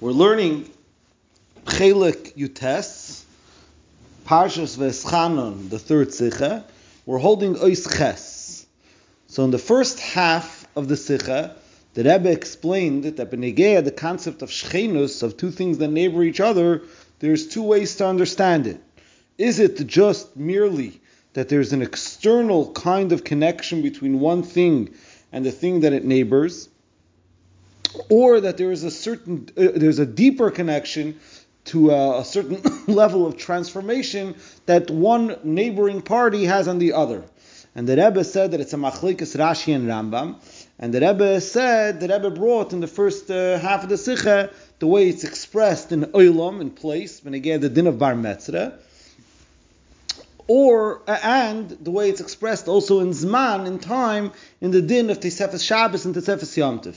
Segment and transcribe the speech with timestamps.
[0.00, 0.70] We're learning
[1.64, 3.24] Chelik Yutes,
[4.24, 6.64] Parshas Veschanon, the third Sikha.
[7.04, 8.64] We're holding Ois Ches.
[9.26, 11.56] So in the first half of the Sikha,
[11.94, 16.38] the Rebbe explained that Benegea, the concept of Shchenus, of two things that neighbor each
[16.38, 16.82] other,
[17.18, 18.80] there's two ways to understand it.
[19.36, 21.00] Is it just merely
[21.32, 24.94] that there's an external kind of connection between one thing
[25.32, 26.68] and the thing that it neighbors?
[28.08, 31.18] Or that there is a certain uh, there's a deeper connection
[31.66, 34.34] to a, a certain level of transformation
[34.66, 37.24] that one neighboring party has on the other.
[37.74, 40.36] And the Rebbe said that it's a machlekes Rashi and Rambam.
[40.78, 44.50] And the Rebbe said, the Rebbe brought in the first uh, half of the Sikha,
[44.78, 48.78] the way it's expressed in Olam, in place, when again the din of Bar Metzra,
[50.46, 55.10] or, uh, and the way it's expressed also in Zman, in time, in the din
[55.10, 56.96] of Tesefes Shabbos and Tesefes Yom Tov.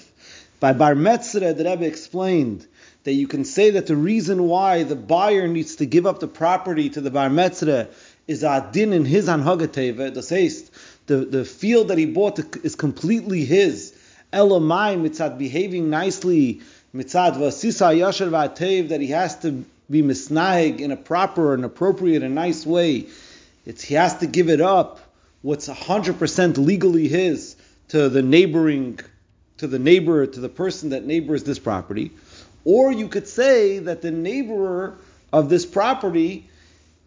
[0.62, 2.68] By Bar Metzra, the Rebbe explained
[3.04, 6.28] that you can say that the reason why the buyer needs to give up the
[6.28, 7.88] property to the Bar Metzra
[8.28, 10.70] is a din in his anhagateva, the says
[11.08, 13.98] the, the field that he bought is completely his.
[14.32, 16.62] Elamai mitzad behaving nicely,
[16.94, 22.22] mitzad vasisa yashar v'atev, that he has to be misnaig in a proper and appropriate
[22.22, 23.08] and nice way.
[23.66, 25.00] It's he has to give it up.
[25.42, 27.56] What's 100% legally his
[27.88, 29.00] to the neighboring
[29.62, 32.10] to the neighbor, to the person that neighbors this property.
[32.66, 34.98] Or you could say that the neighbor
[35.32, 36.50] of this property,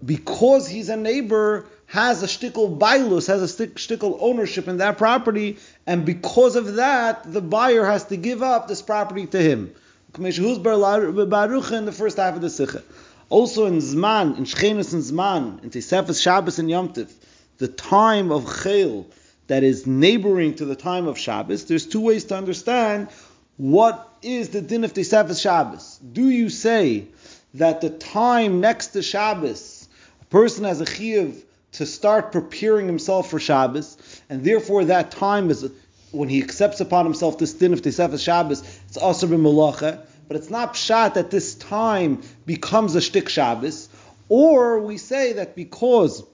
[0.04, 5.58] because he's a neighbor, has a shtickle bailus, has a shtickle ownership in that property,
[5.84, 9.74] and because of that, the buyer has to give up this property to him.
[10.16, 12.84] In the first half of the Sikha.
[13.30, 17.12] Also in Zman, in Shchenis and Zman, in Tesefes Shabbos and Yom Tiv,
[17.58, 19.06] the time of Chel,
[19.46, 23.08] that is neighboring to the time of Shabbos, there's two ways to understand
[23.56, 25.98] what is the din of Tesefes Shabbos.
[25.98, 27.06] Do you say
[27.54, 29.88] that the time next to Shabbos,
[30.22, 33.96] a person has a chiyuv to start preparing himself for Shabbos,
[34.30, 35.70] and therefore that time is
[36.10, 40.50] when he accepts upon himself this din of Tesefes Shabbos, it's also b'malacha, but it's
[40.50, 43.88] not pshat that this time becomes a shtik Shabbos,
[44.28, 46.24] or we say that because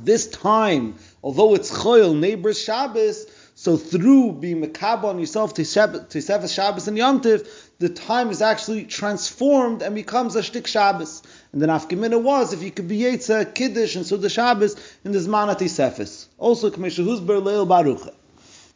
[0.00, 6.48] this time, although it's choil, neighbors Shabbos, so through being mekabel on yourself to Sefer
[6.48, 7.48] Shabbos and Yontif,
[7.78, 11.22] the time is actually transformed and becomes a shtik Shabbos.
[11.52, 15.18] And the nafkamina was if you could be Yetza, Kiddush, and Suda Shabbos in the
[15.18, 16.28] Zman Sefes.
[16.36, 18.14] Also, Kmeshahuzber Leil Baruch.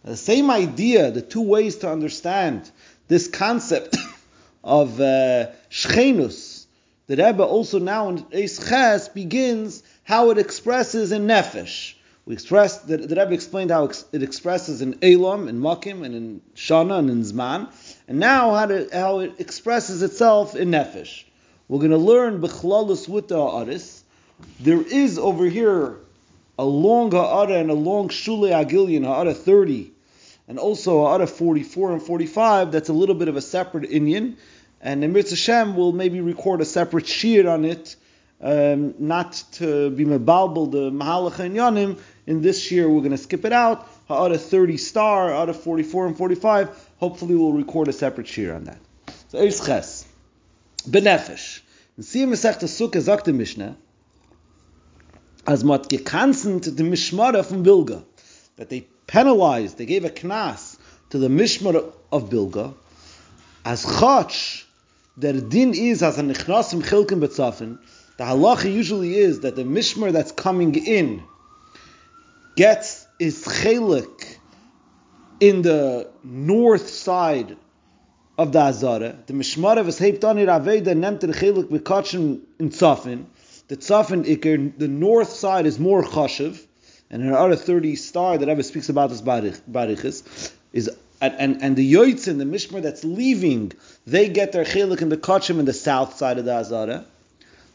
[0.04, 2.70] The same idea, the two ways to understand
[3.08, 3.94] this concept
[4.64, 6.64] of uh, Shchenus,
[7.08, 11.94] the Rebbe also now in Eis Ches begins how it expresses in nefesh.
[12.28, 16.42] We expressed that the Rebbe explained how it expresses in Elam, in Makim, and in
[16.54, 17.68] Shana, and in Zman,
[18.06, 21.24] and now how, to, how it expresses itself in nefesh.
[21.68, 24.04] We're going to learn Bechlalus with the Aris.
[24.60, 25.96] There is over here
[26.58, 29.90] a long Ha'ara and a long Shule Agilian, Ha'ara 30,
[30.48, 34.36] and also Ha'ara 44 and 45, that's a little bit of a separate Inyan.
[34.82, 37.96] And Emir Hashem will maybe record a separate shiur on it
[38.40, 41.98] um, not to be mebalbal the mahalach and yanim.
[42.28, 43.88] In this year, we're going to skip it out.
[44.10, 46.88] Out of 30 star, out of 44 and 45.
[46.98, 48.78] Hopefully, we'll record a separate shir on that.
[49.28, 50.04] So, Eis Ches.
[50.86, 51.60] Benefesh.
[51.96, 53.78] In Siyam Masech Sukkah sagt Mishnah,
[55.46, 58.04] as mat gekanzent the Mishmara from Bilga,
[58.56, 60.76] that they penalized, they gave a knas
[61.08, 62.74] to the Mishmara of Bilga,
[63.64, 64.64] as chach,
[65.18, 67.78] der din is as a nichnasim chilkim betzafin,
[68.18, 71.22] the halacha usually is that the mishmar that's coming in
[72.58, 74.38] gets his chelik
[75.38, 77.56] in the north side
[78.36, 79.16] of the Azara.
[79.26, 83.26] The mishmar of heiptani raveda nemt the chelik bekachin in tzafin.
[83.68, 86.60] The tzafin ikir, the north side is more chashiv,
[87.10, 91.76] and in other 30 star that ever speaks about this barichis is and, and, and
[91.76, 93.72] the yoitzin, the mishmar that's leaving,
[94.04, 97.04] they get their chelik in the kachim in the south side of the Azara.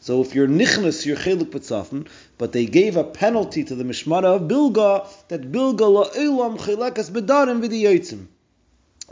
[0.04, 2.06] So if you're nichnas, you're chelik b'tzafen,
[2.36, 7.62] but they gave a penalty to the mishmara of Bilga that Bilga la'elam chelekas bedarim
[7.64, 8.26] v'diyotzim.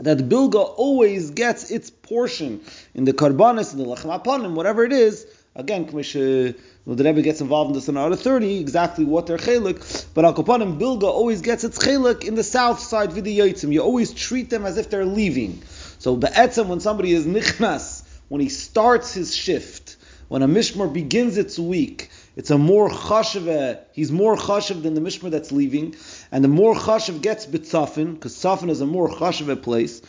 [0.01, 2.61] That Bilga always gets its portion
[2.93, 5.25] in the karbanis, in the lachem apanim, whatever it is.
[5.55, 6.53] Again, Kamish, uh,
[6.85, 10.05] well, the Rebbe gets involved in this in order 30, exactly what their chelik.
[10.13, 13.73] But Al Kapanim, Bilga always gets its chelik in the south side, v'diyotzim.
[13.73, 15.63] You always treat them as if they're leaving.
[15.97, 19.82] So the etzem, when somebody is nichnas, when he starts his shift,
[20.27, 24.93] when a mishmar begins its week, it's a more chashiv, uh, he's more chashiv than
[24.93, 25.95] the mishmar that's leaving,
[26.31, 30.01] and the more chashiv gets bitzafin, because tzafin is a more chashiv place,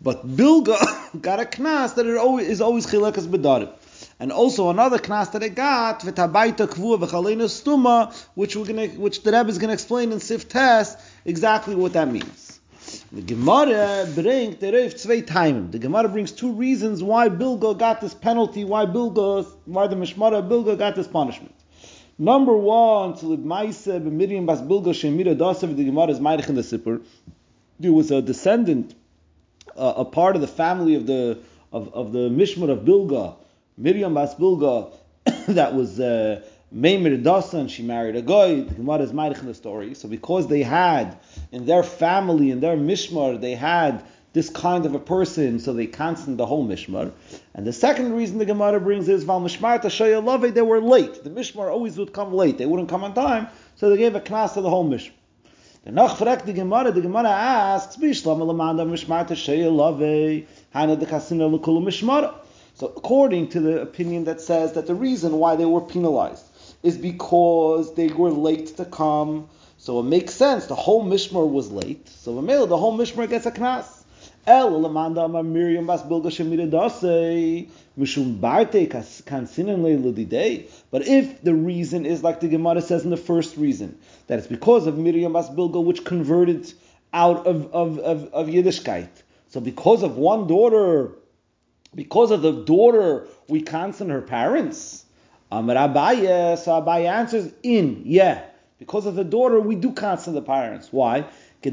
[0.00, 3.72] But Bilga got a knas that it always, is always chilekas bedarim.
[4.20, 9.22] And also another knas that it got, v'tabaita kvua v'chalena stuma, which we're gonna, which
[9.22, 12.45] the Rebbe is gonna explain in Sif Test exactly what that means.
[13.12, 15.70] The Gemara brings the Reif zwei.
[15.70, 20.46] The Gemara brings two reasons why Bilgo got this penalty, why Bilga, why the Mishmara
[20.48, 21.54] Bilgo got this punishment.
[22.18, 25.76] Number one, to Maise b'Miriam bas Bilga shemira dasav.
[25.76, 27.00] The Gemara is Meirich in the.
[27.78, 28.94] There was a descendant,
[29.76, 31.38] uh, a part of the family of the
[31.72, 33.36] of, of the Mishmar of Bilga
[33.78, 34.90] Miriam Bas Bilga,
[35.48, 36.40] that was uh,
[36.76, 38.60] Meimir Dasa, and she married a guy.
[38.60, 39.94] The Gemara is Marich in the story.
[39.94, 41.16] So because they had
[41.50, 45.86] in their family, in their mishmar, they had this kind of a person, so they
[45.86, 47.12] cancelled the whole mishmar.
[47.54, 51.24] And the second reason the Gemara brings is Val Mishmar they were late.
[51.24, 52.58] The mishmar always would come late.
[52.58, 55.12] They wouldn't come on time, so they gave a knas to the whole mishmar.
[55.84, 61.82] The nach fragt Gemara, the Gemara asks, Bishlam Mishmar Tashaya Love, Hana de Kasina Lukulu
[61.82, 62.34] Mishmar.
[62.74, 66.45] So according to the opinion that says that the reason why they were penalized
[66.86, 70.66] is because they were late to come, so it makes sense.
[70.66, 74.04] The whole mishmar was late, so the the whole mishmar gets a knas.
[74.46, 76.70] El lamanda Miriam bas bilga shemira
[77.98, 80.70] mishum barte leiludidei.
[80.92, 83.98] But if the reason is like the Gemara says in the first reason,
[84.28, 86.72] that it's because of Miriam bas bilga which converted
[87.12, 89.08] out of, of, of, of Yiddishkeit.
[89.48, 91.12] So because of one daughter
[91.96, 95.05] because of the daughter, we cancel her parents?
[95.50, 98.42] Amar Abaye, so Abaye answers, in, yeah.
[98.78, 100.92] Because of the daughter, we do cancel the parents.
[100.92, 101.24] Why?
[101.64, 101.72] Like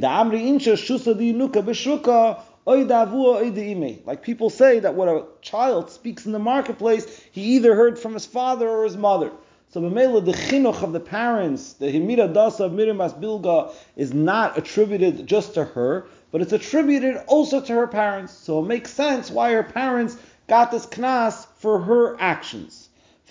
[4.22, 8.26] people say that when a child speaks in the marketplace, he either heard from his
[8.26, 9.32] father or his mother.
[9.70, 15.26] So the chinuch of the parents, the himira dasa of Miriam Bilga, is not attributed
[15.28, 18.34] just to her, but it's attributed also to her parents.
[18.34, 20.16] So it makes sense why her parents
[20.48, 22.83] got this knas for her actions.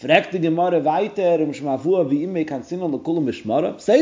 [0.02, 0.08] Say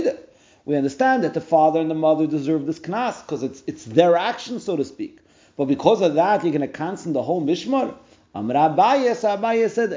[0.00, 0.28] that.
[0.64, 4.16] We understand that the father and the mother deserve this knas because it's it's their
[4.16, 5.18] action, so to speak.
[5.56, 7.94] But because of that, you're going to cancel the whole mishmar.
[8.34, 9.90] Abaye said,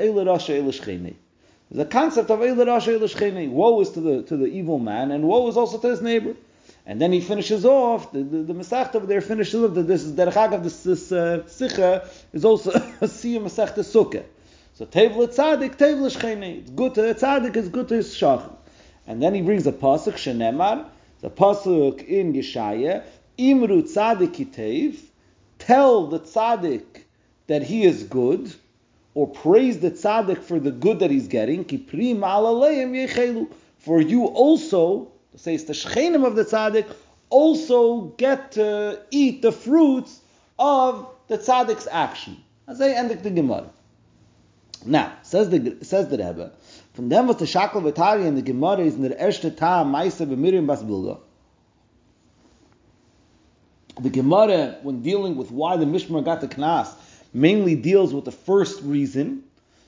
[1.70, 5.56] There's a concept of Woe is to the to the evil man, and woe is
[5.56, 6.36] also to his neighbor.
[6.86, 10.04] And then he finishes off, the, the, the Masechta over there finishes off, that this
[10.04, 14.26] is Derech Agav, this, this uh, Sicha is also a Siyah Masechta Sukkah.
[14.75, 16.62] So Tevle Tzadik, Tevle Shchene.
[16.62, 18.52] It's good to the Tzadik, it's good to his Shach.
[19.06, 20.88] And then he brings a Pasuk, Shenemar,
[21.22, 23.04] the Pasuk in Yeshaya,
[23.38, 24.98] Imru Tzadik Itev,
[25.60, 27.04] tell the Tzadik
[27.46, 28.52] that he is good,
[29.14, 33.48] or praise the Tzadik for the good that he's getting, Kiprim Alaleim Yechelu.
[33.78, 36.88] For you also says the Shchenim of the tzaddik
[37.30, 40.22] also get to eat the fruits
[40.58, 42.38] of the tzaddik's action.
[42.68, 43.69] As I end the Gemara.
[44.85, 46.51] Now, says the says the Rebbe,
[46.94, 50.27] from them was the Shakel Vitari and the Gemara is in the Erste Ta Maisa
[50.27, 51.19] B'Miriam Bas Bilga.
[54.00, 56.94] The Gemara, when dealing with why the Mishmar got the Knas,
[57.33, 59.44] mainly deals with the first reason,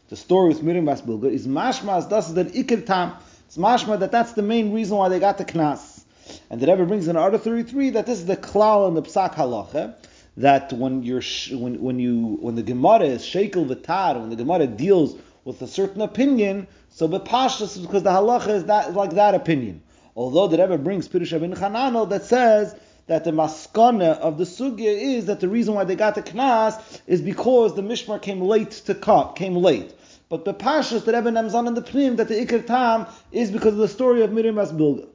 [0.09, 3.13] the story with Miriam Bas Bilga, is Mashmas, das ist der Ikir Tam,
[3.47, 6.03] it's mashma that that's the main reason why they got the knas.
[6.49, 9.35] And the Rebbe brings in Arda 33 that this is the klal and the psak
[9.35, 9.95] halacha
[10.37, 11.21] that when you're
[11.51, 15.67] when when you when the Gemara is shekel v'tar when the Gemara deals with a
[15.67, 19.81] certain opinion, so bepashtas because the halacha is that like that opinion.
[20.15, 22.75] Although the Rebbe brings Pirush Abin Chananel that says
[23.07, 27.01] that the maskana of the sugya is that the reason why they got the knas
[27.05, 29.93] is because the mishmar came late to come, came late.
[30.27, 33.73] But the Pashas that Rebbe Nemzan in the Pnim that the Iker Tam is because
[33.73, 35.07] of the story of Miriam as Bilga.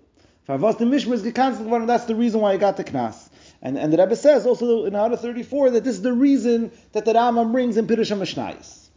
[0.49, 3.30] Farvas the Mishmar is gecancelled that's the reason why he got the Knas.
[3.63, 7.05] And, and the Rebbe says also in Hara 34 that this is the reason that
[7.05, 8.89] the Rambam brings in Pirush HaMashnayis.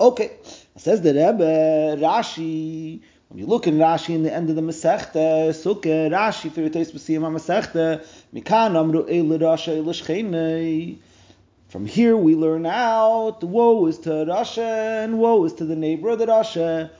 [0.00, 0.32] Okay,
[0.76, 5.50] says the Rebbe, Rashi, when you look in Rashi in the end of the Masechta,
[5.50, 10.98] Sukkah, Rashi, for your taste, Basiyam HaMasechta, Mikan Amru Eil Rasha Eil
[11.68, 16.10] from here we learn out woe is to Rasha and woe is to the neighbor
[16.10, 16.90] of the Rasha.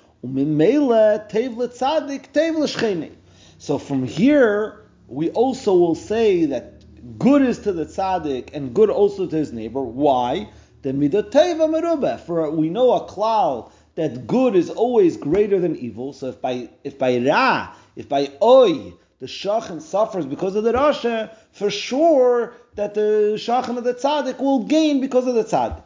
[3.58, 8.90] So from here we also will say that good is to the tzaddik and good
[8.90, 9.82] also to his neighbor.
[9.82, 10.48] Why?
[10.82, 12.20] The midateva merubah.
[12.20, 16.12] For we know a cloud that good is always greater than evil.
[16.12, 20.72] So if by if by ra, if by oy, the shachan suffers because of the
[20.72, 25.82] rasha, for sure that the shachan of the tzaddik will gain because of the tzaddik.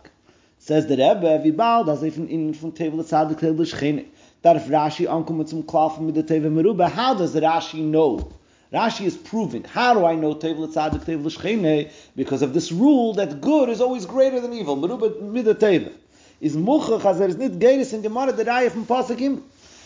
[0.59, 4.07] Says the Rebbe, Vibal, das even in from table the tzaddik the shchene.
[4.43, 5.65] That if Rashi ankommt zum
[6.07, 8.33] mit der Teve Meruba, how does Rashi know
[8.73, 9.65] Rashi is proving.
[9.65, 11.91] How do I know Tevel Tzadik Tevel Shchene?
[12.15, 14.77] Because of this rule that good is always greater than evil.
[14.77, 15.93] Merubah Mida Tevel.
[16.41, 19.43] Is Muchach as there is not Geris in Gemara Raya from Pasakim?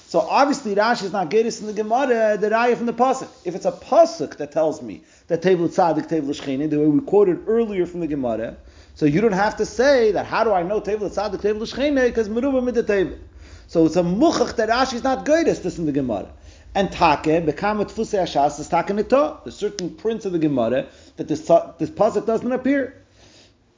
[0.06, 3.28] So obviously Rashi is not Geris in the Gemara the Raya from the Pasuk.
[3.46, 7.00] If it's a Pasuk that tells me that Tevel Tzadik Tevel Shchene, the way we
[7.00, 8.54] quoted earlier from the Gemara,
[8.94, 12.06] so you don't have to say that how do I know Tevel Tzadik Tevel Shchene?
[12.06, 13.18] Because Merubah Mida Tevel.
[13.66, 16.28] So it's a Muchach that Rashi is not Geris this in the Gemara.
[16.74, 19.40] And take bekamet fusei hashas is take nito.
[19.44, 21.40] There's certain prints of the Gemara that this
[21.78, 22.94] this pasuk doesn't appear.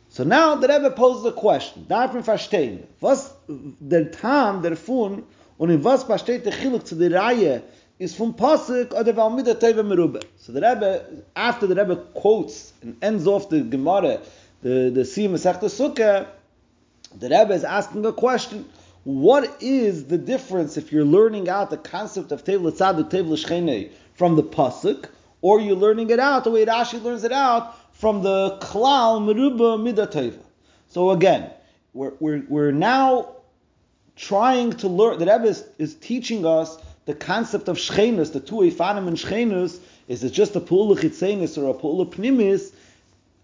[0.08, 1.84] So now the Rebbe poses a question.
[1.88, 2.84] Davon verstehen.
[3.00, 5.24] Was der Tam der Fun
[5.58, 7.62] und in was besteht der Chiluk zu der Reihe
[7.98, 10.20] is from pasuk oder weil mit der Teve merube.
[10.38, 14.20] So the Rebbe after the Rebbe quotes and ends off the Gemara
[14.62, 16.28] the the Siyam Masechta Sukkah,
[17.18, 18.64] the Rebbe is asking a question
[19.06, 24.34] what is the difference if you're learning out the concept of Tzaddik, Tevla Shchene from
[24.34, 25.08] the Pasuk,
[25.42, 29.78] or you're learning it out the way Rashi learns it out from the Klal Meruba
[29.78, 30.42] Midateva.
[30.88, 31.52] So again,
[31.94, 33.36] we're, we're, we're now
[34.16, 38.56] trying to learn, the Rebbe is, is teaching us the concept of Shchenus, the two
[38.56, 42.72] Ifanim and Shchenus, is it just a Pula Chitzenis or a Pula Pnimis,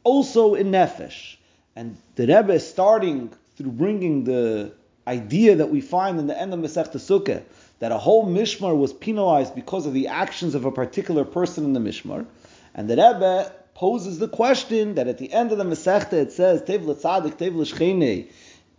[0.02, 1.37] also in Nefesh.
[1.76, 4.73] And the Rebbe is starting through bringing the
[5.06, 7.42] idea that we find in the end of Masechta Sukkah
[7.80, 11.73] that a whole mishmar was penalized because of the actions of a particular person in
[11.73, 12.26] the mishmar,
[12.75, 16.62] and the Rebbe poses the question that at the end of the Masechta it says
[16.62, 18.30] Tev Tzadik, Tev L'Shchene,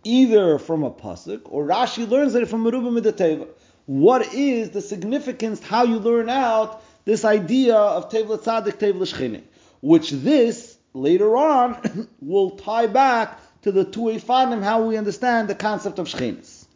[0.04, 3.46] either from a pasuk or Rashi learns it from Meruba Midateva.
[3.86, 5.62] What is the significance?
[5.62, 9.42] How you learn out this idea of Tev Tzadik, Tev L'Shchene,
[9.82, 15.54] which this later on will tie back to the two Ifanim, how we understand the
[15.54, 16.66] concept of Shchenis.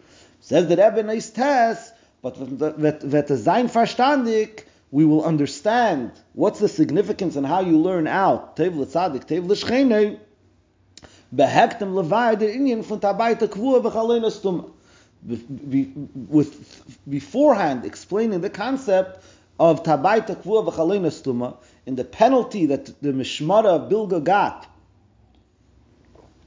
[0.40, 1.92] Says the Rebbe nice test,
[2.22, 8.56] but the sein verstandig, we will understand what's the significance and how you learn out
[8.56, 10.18] Tev Tzadik, Tev L'Shchene,
[11.34, 14.70] behektem levai der Indian von Tabaita Kvua v'chalena stuma.
[16.30, 19.22] With beforehand explaining the concept
[19.60, 24.66] of Tabaita Kvua v'chalena stuma, in the penalty that the Mishmara Bilga got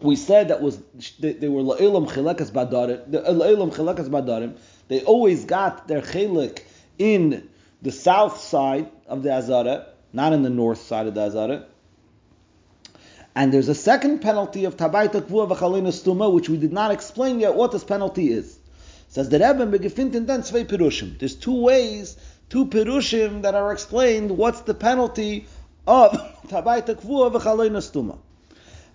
[0.02, 0.80] we said that was
[1.20, 3.14] they, they were la'ilam chilekas badarim.
[3.14, 4.58] Uh, la'ilam chilekas badarim.
[4.88, 6.62] They always got their chilek
[6.98, 7.50] in
[7.82, 11.66] the south side of the Azara, not in the north side of the Azara.
[13.36, 17.40] And there's a second penalty of tabaita kvua v'chalina stuma, which we did not explain
[17.40, 18.58] yet what this penalty is.
[19.08, 21.18] Says the Rebbe begefinten then zwei perushim.
[21.18, 22.18] There's two ways,
[22.50, 24.32] two perushim that are explained.
[24.32, 25.48] What's the penalty
[25.88, 26.12] of
[26.48, 28.18] tabaita kvua v'chalina stuma?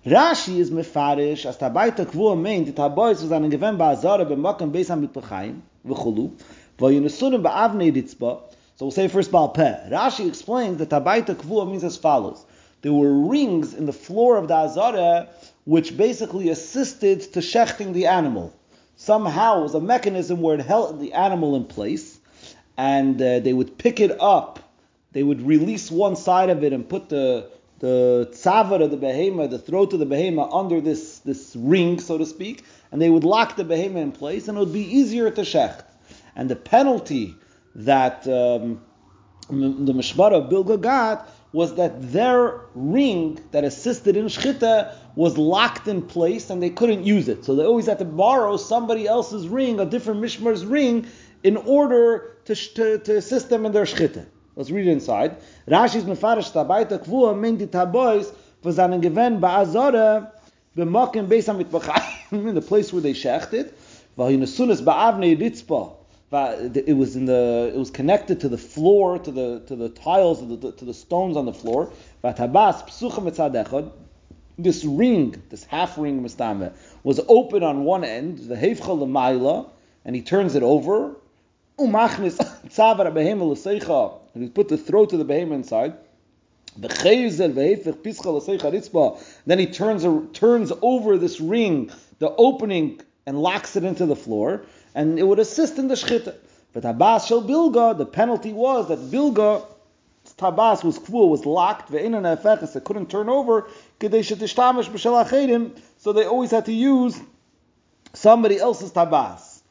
[0.07, 4.35] Rashi is mefarish as tabaita kvu meint die tabois was an gewen ba azare be
[4.35, 6.31] makam besam mit bechaim ve khulu
[6.79, 8.39] va yunusun ba avne ditzba
[8.77, 12.45] so we'll say first bal pe Rashi explains that tabaita kvu means as follows.
[12.83, 15.27] There were rings in the floor of the azare
[15.65, 18.53] which basically assisted to shechting the animal.
[18.95, 22.17] Somehow it was a mechanism where it held the animal in place
[22.77, 24.59] and uh, they would pick it up.
[25.11, 27.49] They would release one side of it and put the
[27.79, 32.17] the tzavar of the behema, the throat of the behema, under this, this ring, so
[32.17, 35.29] to speak, and they would lock the behema in place, and it would be easier
[35.29, 35.83] to shecht.
[36.35, 37.35] And the penalty
[37.75, 38.81] that um,
[39.49, 45.87] the Mishmar of Bilga got was that their ring that assisted in Shchita was locked
[45.87, 47.45] in place and they couldn't use it.
[47.45, 51.07] So they always had to borrow somebody else's ring, a different Mishmar's ring,
[51.43, 54.25] in order to, to, to assist them in their Shchita.
[54.57, 55.37] Let's read it inside.
[55.67, 58.33] Rashi's mefarish tabaita kvua meint die tabois
[58.63, 60.31] for seinen gewen ba'azora
[60.75, 61.71] b'mokim beis mit
[62.31, 63.71] in the place where they shechted.
[64.15, 65.93] Weil in sunas ba'avne yitzpa.
[66.75, 70.39] It was in the it was connected to the floor to the to the tiles
[70.39, 71.93] to the, to the stones on the floor.
[72.23, 73.91] Vatabas psucha mitzad
[74.57, 76.73] This ring, this half ring mistame,
[77.03, 79.69] was open on one end, the hefcha lemaila,
[80.03, 81.15] and he turns it over.
[81.77, 82.37] Umachnis
[82.69, 83.55] tzavar behemel
[84.37, 85.95] and he put the throat of the behemoth inside.
[86.77, 86.91] Then
[89.59, 90.05] he turns
[90.37, 91.89] turns over this ring,
[92.19, 94.61] the opening, and locks it into the floor,
[94.93, 96.35] and it would assist in the shchita.
[96.71, 99.65] But Abbas shel Bilga, the penalty was that Bilga
[100.37, 103.67] Tabas was kvu was locked, it couldn't turn over,
[105.97, 107.19] so they always had to use
[108.13, 109.61] somebody else's tabas.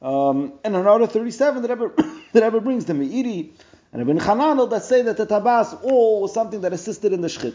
[0.00, 1.94] Um, and in order 37, that ever
[2.32, 3.50] that ever brings the Meiri,
[3.94, 7.28] and Ibn Chananel that say that the tabas all was something that assisted in the
[7.28, 7.54] shchit.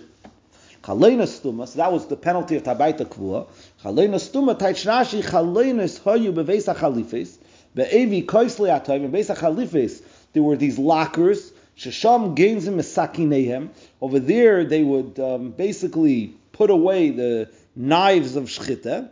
[0.82, 3.46] Chaleina stuma, so that was the penalty of tabaita kvua.
[3.84, 7.38] Chaleina stuma, taich rashi, chaleinas hoyu beveisa chalifes,
[7.76, 13.70] be'evi koisli beveisa chalifes, there were these lockers, Shesham gains in
[14.02, 19.10] Over there, they would um, basically put away the knives of shchita.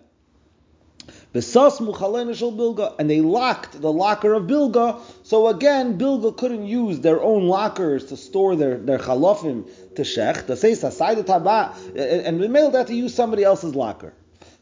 [1.41, 5.00] Bilga, and they locked the locker of Bilga.
[5.24, 9.65] So again, Bilga couldn't use their own lockers to store their, their chalofim
[9.96, 10.46] to shech.
[10.46, 14.13] The says aside taba, and the male had to use somebody else's locker.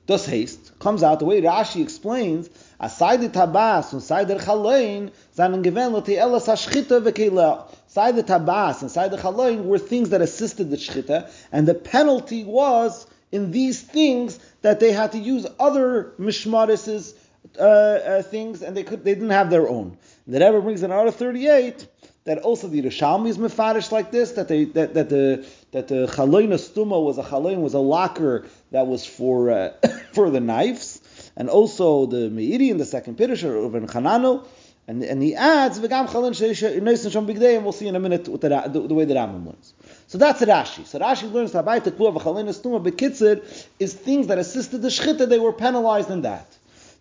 [0.08, 2.50] Thus haste comes out the way Rashi explains.
[2.80, 7.68] Aside the tabas and side the chalein zanen given lo te'elas hashchita.
[7.88, 11.74] Side the tabas and side the chalein were things that assisted the shchita, and the
[11.74, 17.14] penalty was in these things that they had to use other mishmaris's
[17.60, 19.98] uh, uh, things, and they could they didn't have their own.
[20.28, 21.88] That ever brings in order 38
[22.24, 26.08] that also the Yerushalmi is mefarish like this that they that, that the that the
[26.08, 29.72] chaloin stuma was a chaloin was a locker that was for uh,
[30.14, 31.02] for the knives,
[31.36, 34.48] and also the Meiri in the second Piddush of Chananel.
[34.88, 38.26] And, and he adds v'gam chalin sheish shom bigdei, and we'll see in a minute
[38.26, 39.74] the, the, the way the Rambam learns.
[40.08, 40.86] So that's Rashi.
[40.86, 43.44] So Rashi learns that Habayta Kluva V'Chalin Estuma Bekitzer
[43.80, 46.46] is things that assisted the Shechita, they were penalized in that.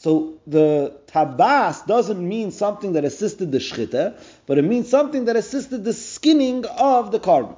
[0.00, 5.36] So the tabas doesn't mean something that assisted the shchita, but it means something that
[5.36, 7.56] assisted the skinning of the korban.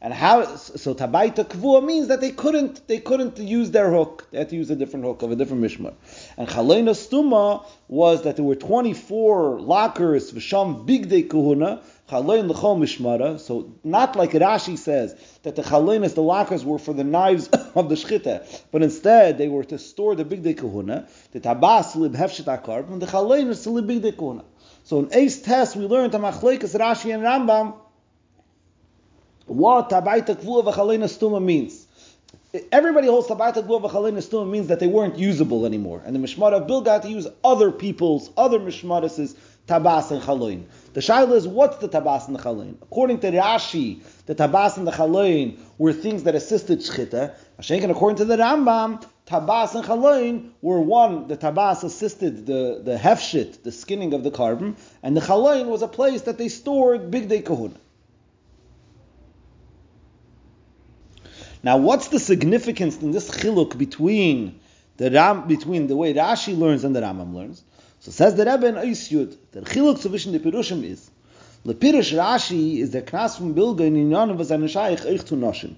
[0.00, 4.26] And how so tabaita kvua means that they couldn't they couldn't use their hook.
[4.32, 5.94] They had to use a different hook of a different mishmar.
[6.36, 13.38] And chalena stuma was that there were 24 lockers v'sham bigdei kuhuna chalein l'chol mishmara.
[13.38, 17.88] So not like Rashi says that the chalenas the lockers were for the knives of
[17.88, 21.08] the shchita, but instead they were to store the bigdei kuhuna.
[21.32, 24.44] The tabas lib hefshet akar and the chalenas lib bigdei kuhuna.
[24.84, 27.74] So in Ace test, we learned a Machloikas Rashi and Rambam
[29.46, 31.86] what Tabaita Kvua V'Chalena Stuma means.
[32.72, 36.02] Everybody holds Tabaita Kvua V'Chalena Stuma means that they weren't usable anymore.
[36.04, 39.36] And the Mishmar of Bilga to use other people's, other Mishmaris'
[39.68, 40.64] Tabas and Chaloin.
[40.96, 42.76] The Shaila is what's the Tabas and the Chaloin?
[42.80, 47.34] According to Rashi, the Tabas and the Chaloin were things that assisted Shchita.
[47.58, 53.62] According to the Rambam, Tabas and Chaloin were one, the Tabas assisted the, the hefshit,
[53.62, 57.44] the skinning of the korban, and the Chaloin was a place that they stored bigdei
[57.44, 57.76] Kahuna.
[61.62, 64.60] Now, what's the significance in this chiluk between
[64.96, 67.64] the Ram, between the way Rashi learns and the Rambam learns?
[68.06, 71.10] So says the Rebbe in Eisyud, the chiluk zwischen the Pirushim is,
[71.64, 75.34] the Pirush Rashi is the knas from Bilga in Inyan was an Shaykh eich zu
[75.34, 75.74] Noshim.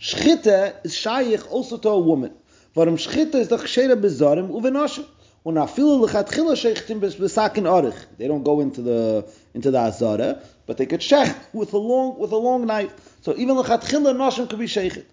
[0.00, 2.32] Shchita is Shaykh also to a woman.
[2.74, 5.04] Warum Schchitte is doch Gshere Bezorim uvenoshe.
[5.44, 8.06] Und afilu lechatchila sheichtim besakin orich.
[8.16, 12.18] They don't go into the into the azara, but they could shech with a long
[12.18, 12.94] with a long knife.
[13.20, 15.04] So even lechatchila noshim could be sheichet.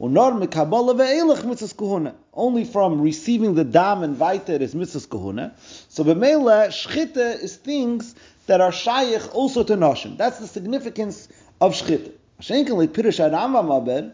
[0.00, 2.14] Unor mekabala ve'elach mitzvahs kuhuna.
[2.32, 5.52] Only from receiving the dam and vaiter is mitzvahs kuhuna.
[5.88, 8.14] So b'meila shchita is things
[8.46, 10.16] that are shaykh also to noshim.
[10.16, 11.28] That's the significance
[11.60, 12.12] of shchita.
[12.40, 14.12] Schenken like Pirush Rambam aber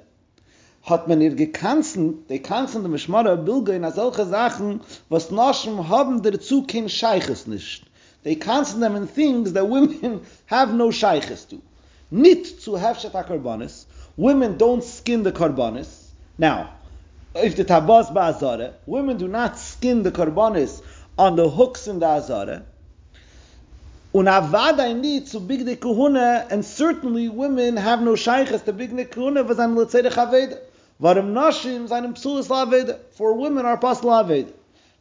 [0.82, 6.22] hat man ihr gekanzen, die kanzen dem Schmarrer Bilge in solche Sachen, was Noschen haben
[6.22, 7.84] dazu kein Scheiches nicht.
[8.22, 11.62] They cancel them in things that women have no shaykhs to.
[12.10, 13.86] Nit to have shata karbanis.
[14.20, 16.08] Women don't skin the karbanis.
[16.36, 16.74] Now,
[17.34, 20.82] if the tabas ba'azara, women do not skin the karbanis
[21.16, 22.66] on the hooks in the azara.
[24.12, 29.06] Unavada need to big de kuhuna, and certainly women have no shaykhs to big de
[29.06, 30.58] kuhuna, was an letzere chaveda.
[31.00, 32.94] Varim nashim zanim psulis laved.
[33.12, 34.52] For women are pas laved.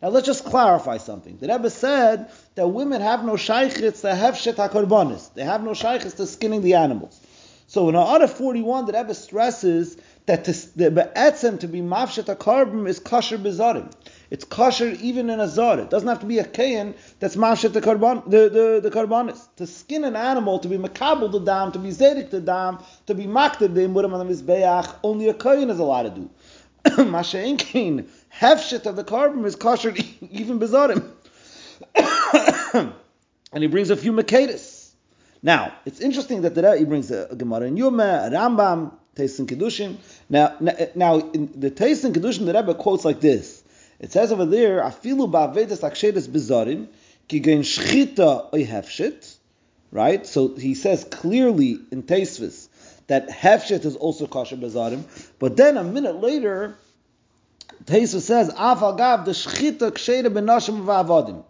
[0.01, 1.35] Now let's just clarify something.
[1.39, 5.33] The Rebbe said that women have no shaykhits to have shet hakorbanis.
[5.33, 7.19] They have no shaykhits to skinning the animals.
[7.69, 12.89] So in Order 41, the Rebbe stresses that to, the be'etzem to be mafshet hakarbim
[12.89, 13.91] is kosher bezarim.
[14.31, 15.43] It's kosher even in a.
[15.43, 19.49] It doesn't have to be a kayan that's mashet the karban the, the, the.
[19.57, 23.13] To skin an animal, to be makabel the dam, to be zedig the dam, to
[23.13, 26.29] be makter the imurim on the mizbeach, only a kayan is allowed to do.
[27.03, 29.93] Masha'inkin, hefshet of the korban is kosher
[30.31, 31.07] even bezarim.
[33.53, 34.78] and he brings a few makadas.
[35.41, 39.39] Now, it's interesting that the Rebbe brings a, a Gemara in Yuma, a Rambam, Taste
[39.39, 39.97] in Kedushin.
[40.29, 40.55] Now,
[40.95, 43.63] now in the Taste in Kedushin, the Rebbe quotes like this.
[43.99, 46.87] It says over there, "Afilu ba'avedas akshedes bezarim
[47.27, 49.35] ki gen shchita hefshit."
[49.91, 50.25] Right.
[50.25, 52.67] So he says clearly in Taisvis
[53.07, 55.03] that hefshit is also kosher bezarim.
[55.39, 56.77] But then a minute later,
[57.85, 61.43] Taisvis says, "Af agav the shchita ksheda benashim va'avadim."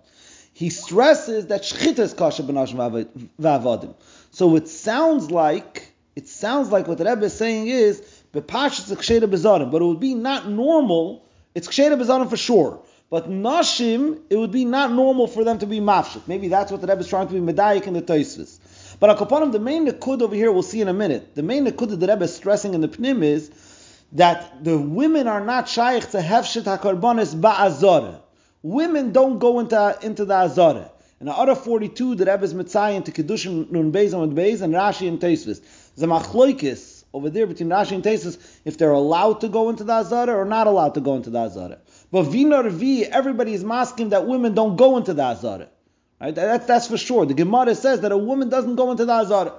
[0.59, 3.07] He stresses that shchita is kosher benashim
[3.39, 3.93] va'avadim.
[4.31, 8.01] So it sounds like it sounds like what the Rebbe is saying is
[8.33, 11.23] bepashas ksheda bezarim, but it would be not normal
[11.55, 12.81] it's Ksheda Bezanim for sure.
[13.09, 16.27] But Nashim, it would be not normal for them to be mafshit.
[16.27, 18.59] Maybe that's what the Rebbe is trying to be medayik in the Toisvis.
[18.99, 21.33] But Akopanim, the main Nekud over here, we'll see in a minute.
[21.33, 23.49] The main Nekud that the Rebbe is stressing in the Pnim is
[24.11, 28.21] that the women are not shaykh to Hefshit HaKarbonis Ba'azorah.
[28.61, 30.91] Women don't go into, into the Azorah.
[31.19, 34.73] In the other 42, the Rebbe is Mitzay into Kedushin Nun Beis and Beis and
[34.73, 35.61] Rashi and Teisvis.
[35.97, 40.35] Zemachloikis, over there between Rashi and Tesis if they're allowed to go into the Azara
[40.35, 41.79] or not allowed to go into the Azara.
[42.11, 45.67] But Vinar V, everybody is masking that women don't go into the Azara.
[46.21, 46.35] Right?
[46.35, 47.25] That's, that's for sure.
[47.25, 49.53] The Gemara says that a woman doesn't go into the Azara.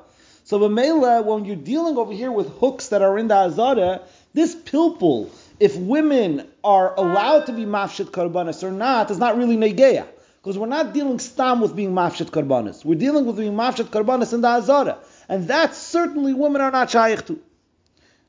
[0.44, 4.54] So Bamela, when you're dealing over here with hooks that are in the Azara, this
[4.54, 5.30] pilpul,
[5.60, 10.06] if women are allowed to be mafshit karbanis or not, is not really negeya.
[10.42, 12.82] Because we're not dealing stam with being mafshit karbanis.
[12.84, 14.98] We're dealing with being mafshit karbanis in the Azara
[15.30, 17.38] and that certainly women are not shaykh to.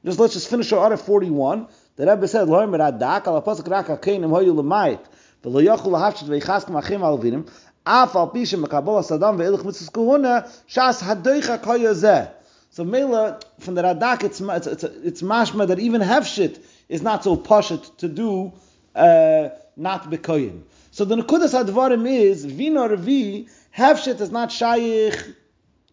[0.06, 1.68] Just let's just finish our order 41.
[1.96, 5.00] The Rebbe said, "Lo mer adak al pasuk rak kein im hoyul mayit,
[5.44, 7.48] velo yochul hafshet veichaskem achim al vinim,
[7.86, 12.30] af al mitzvus kuhuna, shas hadoicha koyozeh."
[12.72, 16.58] So Mela, from the Radak, it's, it's, it's, it's mashma that even Hefshit
[16.88, 18.54] is not so poshut to do
[18.96, 20.62] uh, not bekoyim.
[20.92, 25.22] So the Nekudas Advarim is, Vina Revi, Hefshit is not shaykh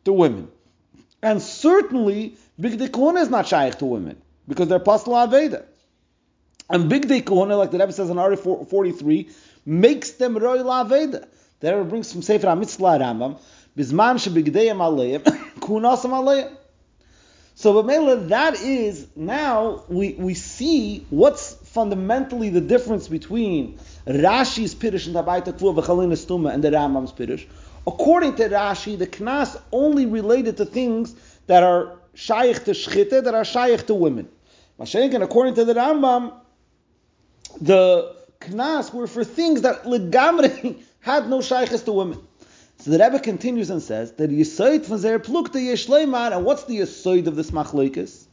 [0.05, 0.49] to women.
[1.21, 5.65] And certainly, Big Kahuna is not shaykh to women because they're Pasla Aveda.
[6.71, 9.29] And Big Kahuna, like the Rebbe says in Ari 43,
[9.67, 11.27] makes them Roy Aveda.
[11.59, 13.41] The Rebbe brings from Sefer HaMitzvah Rambam,
[13.77, 15.23] Bizman Shebigdeyim Aleim,
[15.59, 16.58] Kunasam Aleim.
[17.59, 25.09] So, but that is now we, we see what's fundamentally the difference between Rashi's Pirish
[25.09, 27.47] and Tabaita Kvu V'Chalin Estuma and the Rambam's Pirish.
[27.85, 31.17] According to Rashi, the knas only related to things
[31.49, 34.29] that are shaykh to shchite, that are shaykh to women.
[34.79, 36.35] Mashenkin, according to the Rambam,
[37.61, 42.21] the knas were for things that legamri had no shaykhs to women.
[42.81, 46.79] So the Rebbe continues and says that Yisoid from Zer Plukta Yeshleiman, and what's the
[46.79, 48.27] Yisoid of this machlekes?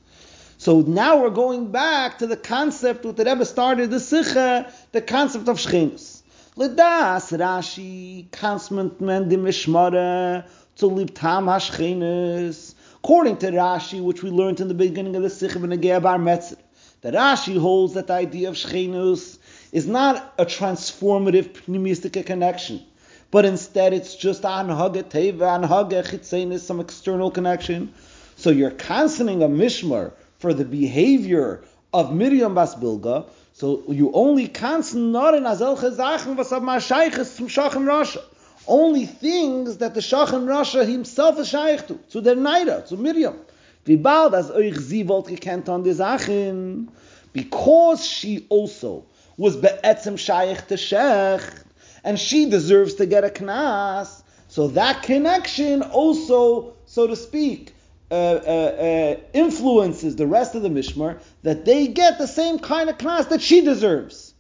[0.60, 5.02] So now we're going back to the concept what the Rebbe started the Sikha, the
[5.02, 6.22] concept of Shchenus.
[6.58, 12.76] Ledas Rashi constant men di to lib tam hashchenes.
[12.98, 16.58] According to Rashi, which we learned in the beginning of the Sikh ben Bar Metzer,
[17.02, 19.40] that Rashi holds that the idea of shchenus
[19.72, 22.84] is not a transformative pneumistic connection,
[23.32, 27.94] but instead it's just anhaga teva, anhaga chitzenis, some external connection.
[28.38, 34.48] So you're canceling a mishmar for the behavior of Miriam Bas Bilga, so you only
[34.48, 37.48] cancel not in azel chazachen was ma shayches zum
[37.86, 38.22] rasha.
[38.68, 43.38] Only things that the shachen rasha himself is shaykh to, to the Naira, to Miriam.
[43.86, 46.90] Wie bald as euch sie wollt gekent on die Sachen,
[47.32, 49.06] because she also
[49.38, 51.65] was be'etzem shaykh to shech,
[52.06, 57.74] and she deserves to get a knas, so that connection also, so to speak,
[58.12, 62.90] uh, uh, uh, influences the rest of the Mishmar that they get the same kind
[62.90, 64.36] of class that she deserves.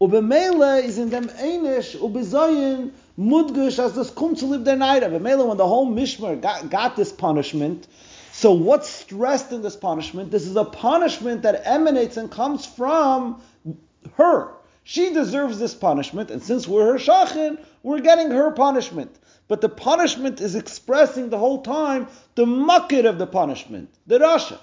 [0.00, 5.02] Ubemela is in them Einish, Ubezayin, Mudgush, as this come to live their night.
[5.02, 7.86] Ubemela, when the whole Mishmar got, got this punishment,
[8.32, 10.30] so what's stressed in this punishment?
[10.30, 13.42] This is a punishment that emanates and comes from
[14.14, 14.54] her.
[14.90, 19.16] She deserves this punishment, and since we're her shachin, we're getting her punishment
[19.50, 24.60] but the punishment is expressing the whole time the mukkit of the punishment, the Rasha.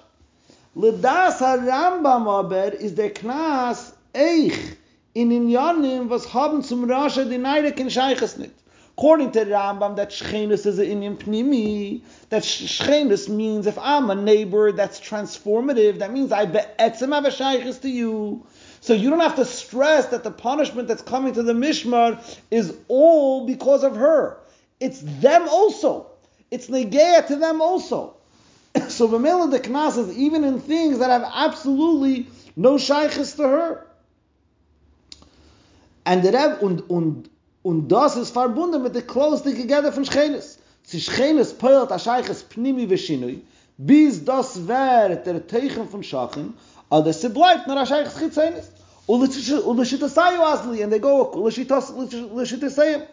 [0.77, 4.77] Ledas Rambam aber is der Knas eich
[5.13, 8.49] in Inyanim was haben zum Rasha die Neide ken Scheiches.
[8.97, 14.15] According to Rambam, that Shchenus is an Inyan Pnimi, that Shchenus means if I'm a
[14.15, 18.47] neighbor that's transformative, that means I be'etzem have a to you.
[18.87, 22.73] So you don't have to stress that the punishment that's coming to the Mishmar is
[22.87, 24.39] all because of her
[24.79, 26.07] it's them also.
[26.51, 28.15] It's negeya to them also.
[28.87, 33.87] so Vamela the Knas is even in things that have absolutely no shaykhs to her.
[36.05, 37.29] And the Reb, und, und,
[37.63, 40.59] und das ist verbunden mit der close together von Schenes.
[40.83, 43.41] Sie scheines peilt a scheiches pnimi veshinui,
[43.77, 46.53] bis das wer der Teichen von Schachen,
[46.89, 48.71] aber das bleibt nur a scheiches chitzenis.
[49.07, 53.07] Und shita sayu asli, and they go, le shita sayu.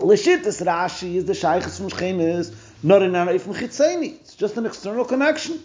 [0.00, 2.52] Le shita Rashi is the sheiches from Scheines,
[2.82, 4.14] not in einer Eifem Chitzeni.
[4.20, 5.58] It's just an external connection.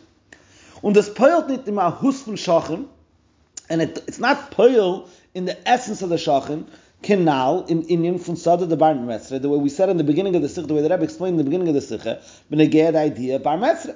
[0.82, 2.86] Und das peilt nicht immer Hus von Schachen,
[3.70, 6.66] and it, it's not peil in the essence of the Schachen,
[7.02, 10.36] canal in Indian from Sada the Bar Metzra, the way we said in the beginning
[10.36, 12.58] of the Sikh, the way the Rebbe explained in the beginning of the Sikh, when
[12.58, 13.96] they get idea Bar Metzra.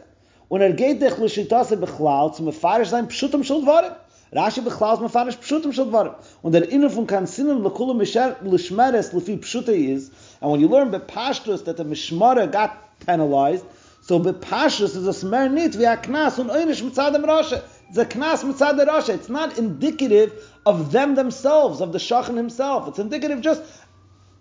[0.50, 3.96] Und er geht dich l'shitase bechlal zum mefarish sein pshutam shul dvarim.
[4.34, 6.16] Rashi bechlal zum mefarish pshutam shul dvarim.
[6.42, 10.10] Und der inner von kan sinnen l'kula l'shmeres l'fi pshuta is,
[10.42, 13.64] and when you learn bepashtus that the mishmara got penalized,
[14.02, 17.62] so bepashtus is a smer nit vi aknas un einish mitzad dem rasha.
[17.90, 19.14] It's a knas mitzad the rasha.
[19.14, 20.34] It's not indicative
[20.66, 22.88] of them themselves, of the shachan himself.
[22.88, 23.62] It's indicative just,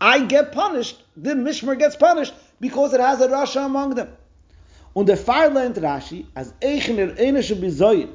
[0.00, 4.08] I get punished, the mishmer gets punished, because it has a rasha among them.
[4.94, 8.08] Und der Fall lernt Rashi, als eichen er enische Besäuer,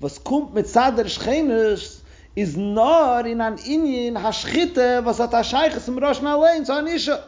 [0.00, 2.02] was kommt mit Zader Schenes,
[2.38, 6.86] is nor in an Indien haschite, was hat a Scheiches im Rosh allein, so an
[6.86, 7.18] Isha.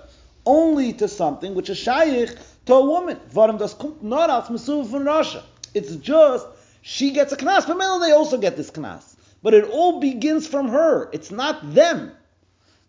[0.45, 2.37] Only to something which is Scheich
[2.67, 3.17] to a woman.
[3.33, 5.37] Warum das kommt nor als Mesuv von Rosh.
[5.75, 6.47] It's just,
[6.83, 9.17] she gets a knas, but they also get this knas.
[9.43, 11.09] But it all begins from her.
[11.13, 12.13] It's not them.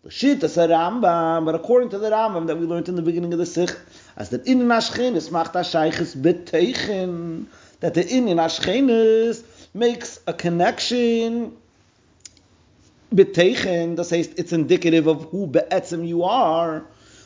[0.04, 3.32] The shit a Rambam, but according to the Rambam that we learned in the beginning
[3.32, 3.76] of the Sikh,
[4.16, 7.46] as that in Ashchenes macht a Sheiches beteichen,
[7.80, 9.42] that the in Ashchenes
[9.74, 11.52] makes a connection
[13.14, 16.82] beteichen, das heißt, it's indicative of who be'etzem you are,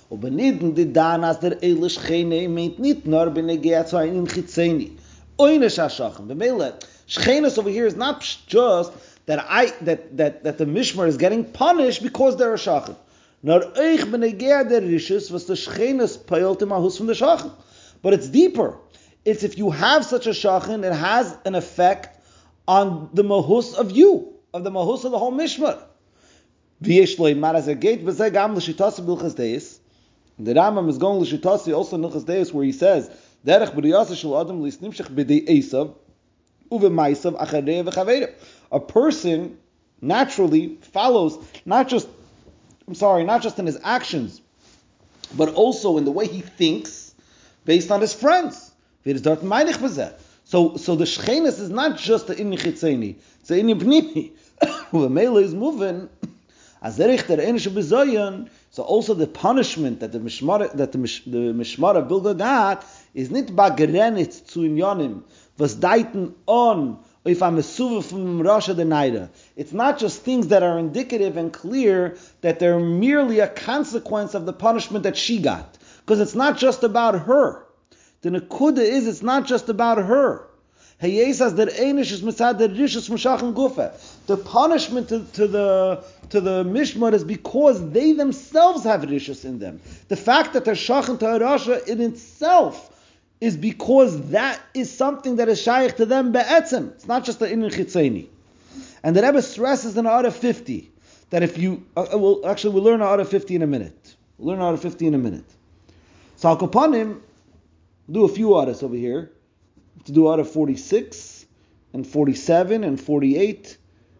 [0.09, 4.93] und beniden die dan as der Eile Schchene meint nicht nur gehe zu einem Chitzeni.
[5.39, 6.75] Oine Shashachen, bemele,
[7.09, 8.93] Schchenes over here is not just
[9.27, 12.97] that I that that that the mishmar is getting punished because they're a shachan.
[13.43, 17.53] Nor eich ben der rishis was the shchenes peilt im ahus from the shachan.
[18.03, 18.79] But it's deeper.
[19.25, 22.19] It's if you have such a shachan, it has an effect
[22.67, 25.83] on the mahus of you, of the mahus of the whole mishmar.
[26.83, 29.81] V'yesh lo imar as a gate v'zeh gam l'shitasi b'ilchas deis.
[30.39, 33.11] The Rambam is going l'shitasi also in l'chas deis where he says,
[33.45, 35.95] derech b'riyasa shel adam l'isnimshech b'dei esav
[36.71, 38.33] uve maisav acharei v'chaveirim
[38.73, 39.59] a person
[40.01, 42.09] naturally follows not just
[42.89, 44.41] I'm sorry, not just in his actions,
[45.37, 47.15] but also in the way he thinks
[47.65, 48.73] based on his friends.
[49.05, 54.33] So, so the shchenes is not just the inni chitzeni, it's the inni pnimi.
[55.11, 56.09] Mele is moving.
[58.71, 62.85] So also the punishment that the mishmar that the, mish, the mishmar of Bilga got
[63.15, 65.23] is not bagrenit zu inyanim,
[65.59, 69.29] was deiten on if I'm a suva from Rasha the Naira.
[69.57, 74.47] It's not just things that are indicative and clear that they're merely a consequence of
[74.47, 75.77] the punishment that she got.
[76.01, 77.67] Because it's not just about her.
[78.23, 80.49] The Nakuda is it's not just about her.
[80.99, 81.11] The
[84.45, 89.83] punishment to, to the to the mishmar is because they themselves have rishus in them.
[90.09, 92.96] The fact that they're shachan to Rasha in itself
[93.41, 96.93] is because that is something that is shaykh to them be'etzem.
[96.93, 98.27] It's not just the inin chitzeni.
[99.03, 100.91] And the Rebbe stresses in Ara 50
[101.31, 104.17] that if you, uh, uh well, actually we'll learn Ara 50 in a minute.
[104.39, 105.45] We'll learn Ara 50 in a minute.
[106.37, 106.57] So I'll
[108.11, 109.31] do a few Aras over here.
[110.05, 111.47] To do Ara 46
[111.93, 113.77] and 47 and 48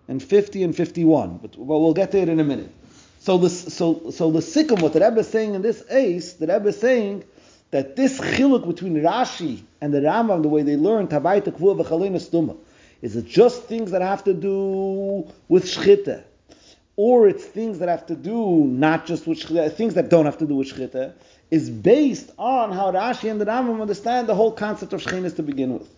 [0.09, 1.39] and 50 and 51.
[1.39, 2.71] But well, we'll get to it in a minute.
[3.21, 6.47] So the so so the sikkim, what the Rebbe is saying in this ace, the
[6.47, 7.25] Rebbe is saying
[7.77, 12.17] that this chiluk between Rashi and the Rambam, the way they learn Tavaita Kvu v'Chalina
[12.17, 12.57] Stuma,
[13.03, 16.25] is it just things that have to do with shchita,
[16.97, 20.39] or it's things that have to do not just with shchita, things that don't have
[20.39, 21.13] to do with shchita,
[21.51, 25.43] is based on how Rashi and the Rambam understand the whole concept of shchenus to
[25.43, 25.95] begin with.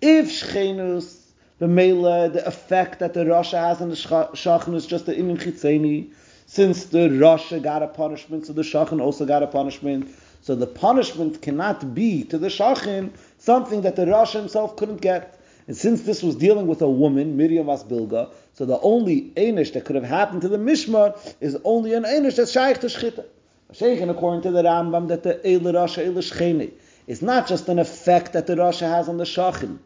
[0.00, 1.22] If shchenus,
[1.58, 5.38] the mela, the effect that the Rasha has on the shachan is just the inim
[5.38, 6.12] chitzeni,
[6.46, 10.08] since the Rasha got a punishment, so the shachan also got a punishment.
[10.46, 15.40] So the punishment cannot be to the shachin something that the Rasha himself couldn't get.
[15.66, 19.84] And since this was dealing with a woman, Miriam Asbilga, so the only Einish that
[19.84, 23.24] could have happened to the Mishmar is only an Einish that's Shaykh to Shchita.
[23.72, 26.70] Shaykhin, according to the Rambam, that the Eile Rasha Eile Shchene
[27.08, 29.78] is not just an effect that the Rasha has on the Shachin,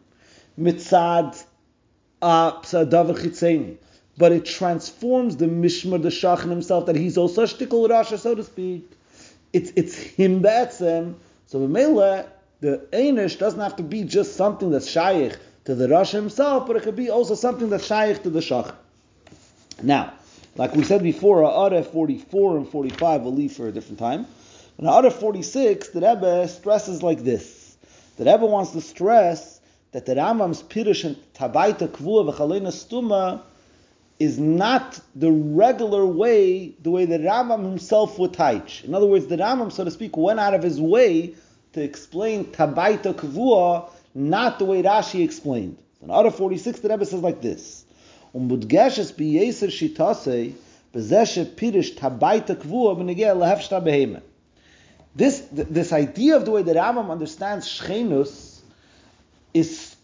[0.60, 1.42] mitzad
[2.20, 3.78] uh, psadav chitzeni,
[4.18, 8.34] but it transforms the Mishmar, the Shachin himself, that he's also a shtikul Rasha, so
[8.34, 8.92] to speak
[9.52, 11.14] it's it's him be'etzem.
[11.46, 12.26] So Mele,
[12.60, 16.76] the Einish doesn't have to be just something that's shaykh to the Rosh himself, but
[16.76, 18.74] it could be also something that's shaykh to the Shach.
[19.82, 20.12] Now,
[20.56, 24.26] like we said before, Aref 44 and 45 will leave for a different time.
[24.78, 27.76] In order 46, the Rebbe stresses like this.
[28.16, 29.60] The Rebbe wants to stress
[29.92, 33.42] that the Rambam's Pirush and Tabaita Kvua v'Chalena Stuma
[34.20, 38.84] is not the regular way, the way the Rambam himself would teach.
[38.84, 41.34] In other words, the Rambam, so to speak, went out of his way
[41.72, 45.78] to explain Tabaita Kavua not the way Rashi explained.
[46.02, 47.84] In order 46, the Rebbe says like this.
[48.34, 50.54] Um budgeshes bi yeser shitase,
[50.94, 54.22] bezeshe pirish tabaita kvua b'negea lehefshta behema.
[55.14, 58.60] This, this idea of the way the Rambam understands Shchenus
[59.52, 59.96] is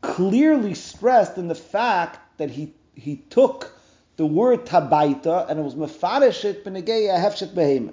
[0.00, 3.72] clearly stressed in the fact that he, he took
[4.16, 7.92] the word tabaita and it was mefareshit b'negea hefshet behema.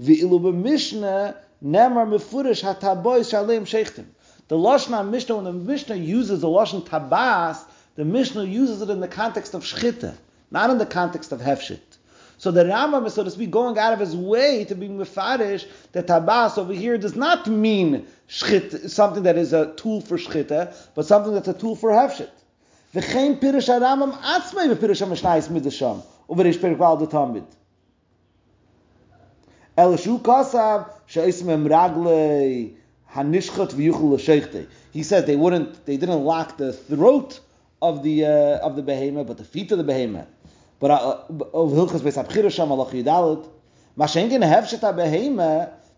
[0.00, 4.06] V'ilu b'mishna nemar mefurish hataboy shalem sheichtim.
[4.48, 7.62] The Lashon Mishnah, when the Mishnah uses the Lashon Tabas,
[7.96, 10.16] the Mishnah uses it in the context of Shchita,
[10.50, 11.80] not in the context of Hefshit.
[12.38, 15.66] So the Rambam is, so to speak, going out of his way to be mefarish
[15.92, 20.74] that Tabas over here does not mean shchit, something that is a tool for Shchita,
[20.94, 22.30] but something that's a tool for Hefshit.
[29.78, 32.74] El shu kasav, she'ism em raglei,
[33.12, 34.66] hanishchat v'yuchel l'sheichte.
[34.92, 37.38] He says they wouldn't, they didn't lock the throat
[37.80, 40.26] of the uh, of the behemoth, but the feet of the behemoth.
[40.80, 41.28] But of
[41.72, 43.48] hilchas beis abchira sham alach yudalit.
[43.96, 44.80] Hefshet.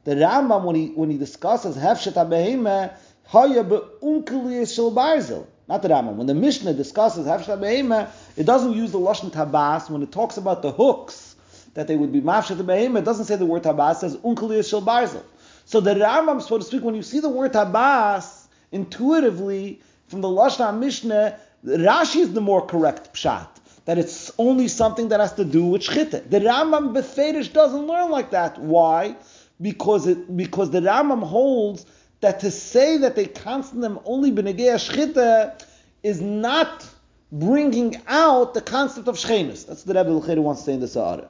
[0.02, 2.92] The Rambam when he when he discusses hefshet behemoth,
[3.24, 5.46] haya beunkeliyas shel barzel.
[5.70, 6.16] Not the Rambam.
[6.16, 10.36] When the Mishnah discusses hefshet behemoth, it doesn't use the lashon tabas when it talks
[10.36, 11.36] about the hooks
[11.74, 13.02] that they would be mafshet the behemoth.
[13.02, 13.92] It doesn't say the word tabas.
[13.92, 15.22] It says unkeliyas shel barzel.
[15.66, 20.28] So the Rambam, so to speak, when you see the word tabas, intuitively from the
[20.28, 23.46] Lashon Mishnah, Rashi is the more correct pshat.
[23.84, 26.28] That it's only something that has to do with shchita.
[26.28, 28.58] The Rambam Beferish doesn't learn like that.
[28.58, 29.14] Why?
[29.60, 31.86] Because it because the Rambam holds
[32.20, 35.62] that to say that they constant them only b'negei shchita
[36.02, 36.86] is not
[37.32, 39.66] bringing out the concept of shchenis.
[39.66, 41.28] That's the Rebbe L'cheda wants to say in the Sa'ara.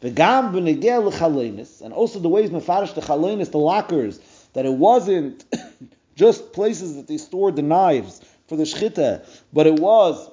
[0.00, 4.20] V'gam b'negei l'chalenis, and also the ways mefarish the chalenis, the lockers,
[4.52, 5.44] that it wasn't
[6.14, 10.30] just places that they stored the knives for the shchita, but it was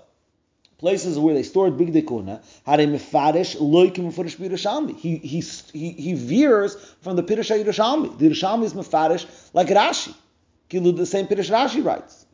[0.79, 2.41] places where they stored bigdei Kahuna.
[2.65, 4.97] Had a mefarish loikim mefarish b'Yerushalmi.
[4.97, 5.41] He he
[5.73, 8.17] he he veers from the Pirush Yerushalmi.
[8.17, 10.15] The Yerushalmi is mefarish like Rashi.
[10.69, 12.25] Kilu the same Pirush Rashi writes.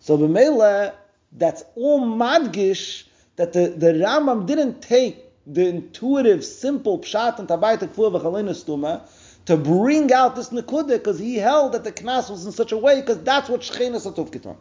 [0.00, 0.94] So b'meila
[1.32, 3.04] that's all madgish
[3.36, 9.02] that the the Rambam didn't take the intuitive, simple pshat and tabayta kfuah
[9.46, 12.78] to bring out this nekuda because he held that the knas was in such a
[12.78, 14.56] way because that's what shchenas atov kitan.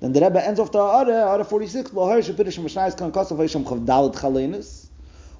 [0.00, 3.64] Then the Rebbe ends off the Ara, Ara 46, Lohar Shepirish Mashnais Kan Kosav Hashem
[3.64, 4.86] Chavdalit Chalenis,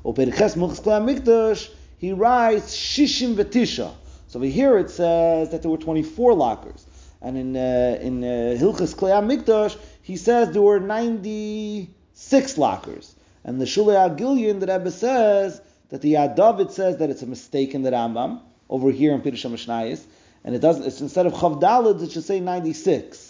[0.04, 3.92] O Periches Muchas Mikdash, he writes Shishim Vetisha.
[4.28, 6.86] So over here it says that there were 24 lockers.
[7.20, 13.14] And in uh, in uh, Hilchas Klei Mikdash, he says there were 96 lockers.
[13.44, 17.26] And the Shulei Agilyon, the Rebbe says that the Yad David says that it's a
[17.26, 20.04] mistake in the Rambam, over here in Pirush Mishnayis,
[20.44, 23.25] and it doesn't, it's instead of Chavdalid, it should say 96.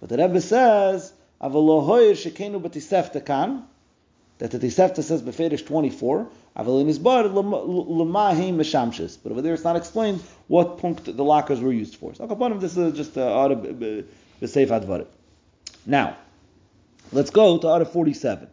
[0.00, 3.64] But the Rebbe says, Avalohoyer shekenu b'tisefta kan,
[4.38, 9.18] that the Tisefta says Beferish 24, Avalin is bar meshamshis.
[9.22, 12.14] But over there it's not explained what punkt the lockers were used for.
[12.14, 13.20] So upon this is just the
[14.42, 15.06] Seif Advarim.
[15.84, 16.16] Now,
[17.12, 18.48] let's go to of 47.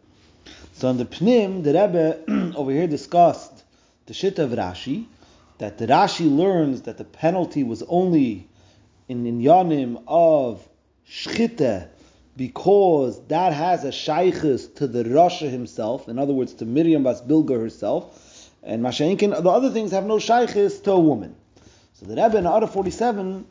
[0.74, 3.64] So in the Pnim, the Rebbe over here discussed
[4.06, 5.06] the Shita of Rashi,
[5.56, 8.46] that the Rashi learns that the penalty was only
[9.08, 10.66] in Inyanim of
[11.10, 11.88] Shchita
[12.38, 17.20] because that has a shaykhis to the Rasha himself, in other words, to Miriam Bas
[17.20, 21.34] Bilga herself, and Mashainkin, the other things have no shaykhis to a woman.
[21.94, 23.44] So the Rebbe in Ara 47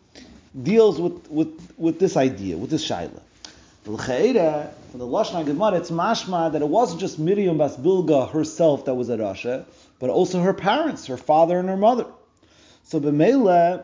[0.64, 6.54] deals with, with, with this idea, with this L'chaira, from the Lashon Gemara, it's mashma
[6.54, 9.66] that it wasn't just Miriam Bas Bilga herself that was a Rasha,
[10.00, 12.06] but also her parents, her father and her mother.
[12.86, 13.84] So B'meila,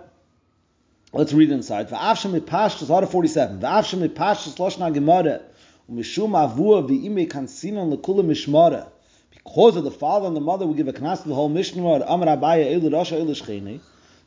[1.14, 1.90] let's read inside.
[1.90, 3.60] V'avshem mipashtas, Ara 47.
[3.60, 5.42] V'avshem mipashtas Lashon Gemara,
[5.90, 8.90] u'mishum avua v'ime kansinon l'kula mishmara.
[9.30, 11.82] Because of the father and the mother, we give a knas to the whole Mishnah.
[11.82, 13.80] Amar Abaya Eilu Rasha Eilu Shchene.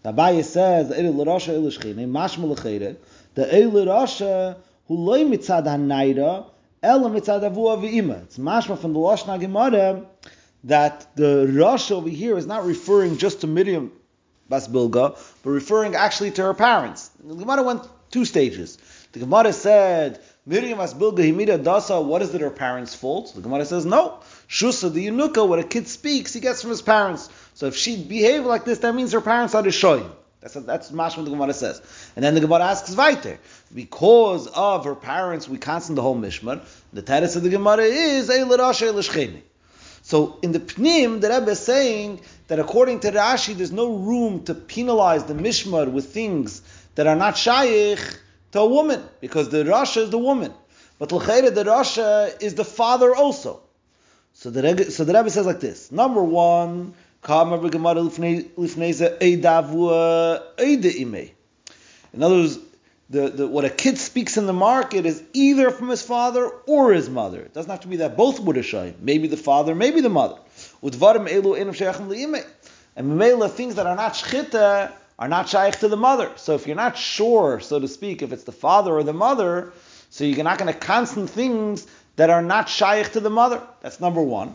[0.02, 2.08] The Abaya says Eilu Rasha Eilu Shchene.
[2.08, 2.96] Mashma L'cheire.
[3.34, 4.56] The Eilu Rasha
[4.88, 6.46] who loy mitzad hanayra
[6.82, 8.22] ela mitzad avua v'ima.
[8.24, 10.04] It's mashma from the Lashon Gemara
[10.64, 13.92] that the Rasha over here is not referring just to Miriam
[14.48, 17.10] Bas Bilga, but referring actually to her parents.
[17.22, 18.78] The Gemara went two stages.
[19.12, 23.34] The Gemara said Miriam Asbilga Himida Dasa, what is it her parents' fault?
[23.34, 24.20] The Gemara says, no.
[24.48, 27.28] Shusa, the Yunuka, what a kid speaks, he gets from his parents.
[27.54, 30.10] So if she behaved like this, that means her parents are the Shoyim.
[30.40, 31.82] That's that's mashma the Gemara says.
[32.14, 33.38] And then the Gemara asks weiter.
[33.74, 36.60] Because of her parents, we cancel the whole mishmar.
[36.92, 39.42] The teretz of the Gemara is a
[40.02, 44.44] So in the Pnim, the Rebbe is saying that according to Rashi, there's no room
[44.44, 46.62] to penalize the mishmar with things
[46.94, 47.98] that are not shaykh
[48.52, 50.52] to a woman, because the Rasha is the woman.
[50.98, 53.60] But l'chayre, the Rasha is the father also.
[54.32, 55.90] So the, so the Rebbe says like this.
[55.90, 56.94] Number one,
[57.28, 57.32] in
[62.22, 62.58] other words,
[63.08, 66.92] the, the, what a kid speaks in the market is either from his father or
[66.92, 67.40] his mother.
[67.40, 70.38] It doesn't have to be that both would have Maybe the father, maybe the mother.
[70.82, 70.94] And
[73.12, 76.30] Mimela, things that are not shchita are not shaykh to the mother.
[76.36, 79.72] So if you're not sure, so to speak, if it's the father or the mother,
[80.10, 83.62] so you're not going to constant things that are not shaykh to the mother.
[83.82, 84.54] That's number one.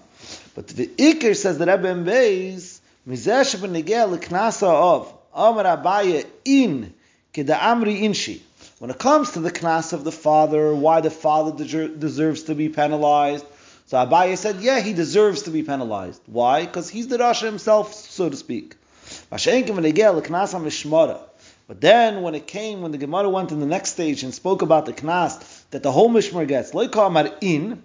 [0.56, 6.94] But the Iker says that Rebbe Beis, Mizesh benegel leknasa of Amar Abaye in
[7.34, 8.42] keda amri inshi.
[8.80, 12.70] When it comes to the knas of the father, why the father deserves to be
[12.70, 13.46] penalized,
[13.92, 16.22] so Abaye said, yeah, he deserves to be penalized.
[16.26, 16.66] Why?
[16.66, 18.78] Because he's the Rasha himself, so to speak.
[19.30, 19.42] But
[21.82, 24.86] then, when it came, when the Gemara went in the next stage and spoke about
[24.86, 26.74] the knas that the whole mishmar gets,
[27.42, 27.84] in,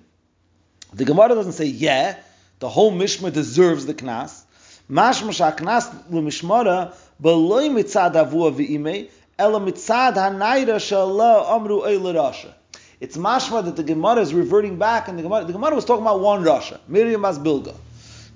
[0.95, 2.17] the Gemara doesn't say yeah,
[2.61, 4.45] the whole mishmar deserves the knas.
[4.89, 12.55] Mashma knas l'mishmara b'loy mitzad avua v'imei ela mitzad hanayra shallah amru rasha.
[13.01, 16.03] It's mashma that the Gemara is reverting back, and the Gemara, the Gemara was talking
[16.03, 17.74] about one Rasha, Miriam as Bilga.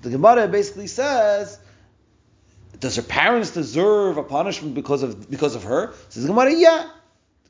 [0.03, 1.59] The Gemara basically says,
[2.79, 5.95] does her parents deserve a punishment because of because of her?
[6.09, 6.89] Says the Gemara, yeah.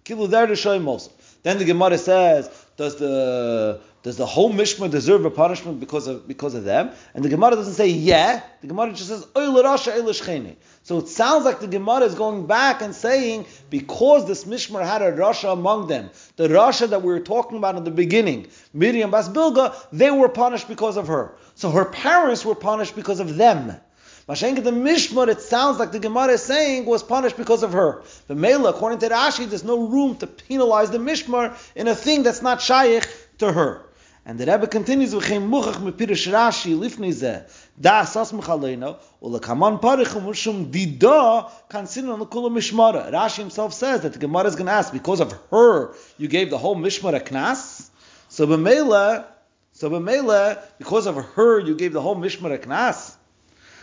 [0.04, 6.26] Then the Gemara says, does the does the whole Mishmar deserve a punishment because of
[6.26, 6.90] because of them?
[7.12, 8.40] And the Gemara doesn't say yeah.
[8.62, 12.94] The Gemara just says Rasha So it sounds like the Gemara is going back and
[12.94, 17.59] saying because this Mishmar had a Rasha among them, the Rasha that we were talking
[17.59, 21.34] about in the beginning, Miriam Bas Bilga, they were punished because of her.
[21.55, 23.78] So her parents were punished because of them.
[24.26, 28.03] Mashenka the Mishmar, it sounds like the Gemara is saying was punished because of her.
[28.28, 32.22] The Mela, according to Rashi, there's no room to penalize the Mishmar in a thing
[32.22, 33.07] that's not shaykh
[33.40, 33.84] to her.
[34.27, 37.51] And the Rebbe continues with Chem Muchach Mepirish Rashi Lifnei Zeh
[37.81, 43.11] Da Asas Mechaleino Ula Kaman Parich Umushum Dida Kansin on the Kula Mishmara.
[43.11, 46.51] Rashi himself says that the Gemara is going to ask because of her you gave
[46.51, 47.89] the whole Mishmara Knas.
[48.29, 49.25] So B'Meila,
[49.73, 53.16] so B'Meila, because of her you gave the whole Mishmara Knas.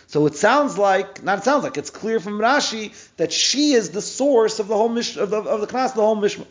[0.06, 3.90] So it sounds like, not it sounds like, it's clear from Rashi that she is
[3.90, 6.46] the source of the whole mish, of the, of the Knas, the whole Mishmar.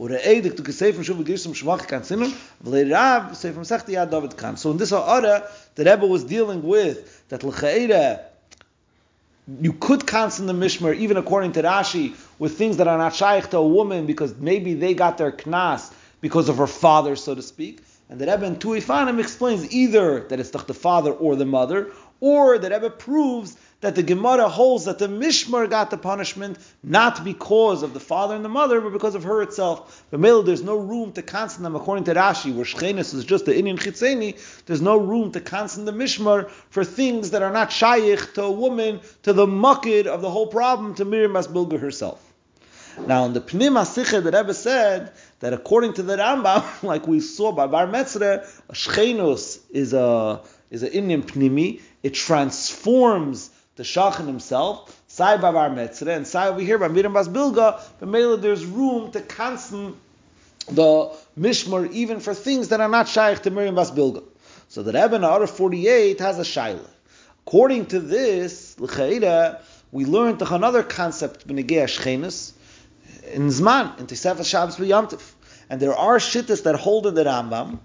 [0.00, 0.20] Er Rav
[3.32, 4.58] Sefim Sechti Yad David.
[4.58, 8.20] So in this order, the Rebbe was dealing with that L'chaira,
[9.60, 13.50] you could cancel the mishmer even according to Rashi, with things that are not shaykh
[13.50, 15.92] to a woman, because maybe they got their knas
[16.22, 17.82] because of her father, so to speak.
[18.08, 22.58] And the Rebbe in Tuifanim explains either that it's the father or the mother, or
[22.58, 27.82] the Rebbe proves that the Gemara holds that the Mishmar got the punishment not because
[27.82, 30.04] of the father and the mother, but because of her itself.
[30.10, 33.56] But there's no room to cancel them according to Rashi, where Shchenis is just the
[33.56, 38.34] Indian Chitzeni, there's no room to cancel the Mishmar for things that are not shaykh
[38.34, 42.22] to a woman, to the mukkid of the whole problem, to Miriam Asbilga herself.
[43.06, 47.20] Now, in the Pnim HaSicha, the Rebbe said that according to the Rambam, like we
[47.20, 51.80] saw by Bar Metzre, Shchenos is a is an Indian Pnimi.
[52.02, 53.50] It transforms
[53.80, 58.08] the Shachan himself, Sai Babar Metzre, and Sai over here by Miriam Bas Bilga, but
[58.10, 59.96] Mela there's room to constant
[60.66, 64.22] the Mishmar even for things that are not Shaykh to Miriam Bas Bilga.
[64.68, 66.86] So the Rebbe in Order 48 has a Shaila.
[67.46, 69.62] According to this, L'chaira,
[69.92, 72.52] we learned another concept, B'negei Ashchenis,
[73.32, 75.22] in Zman, in Tisefah Shabbos V'yamtiv.
[75.70, 77.78] And there are shittas that hold in the Rambam,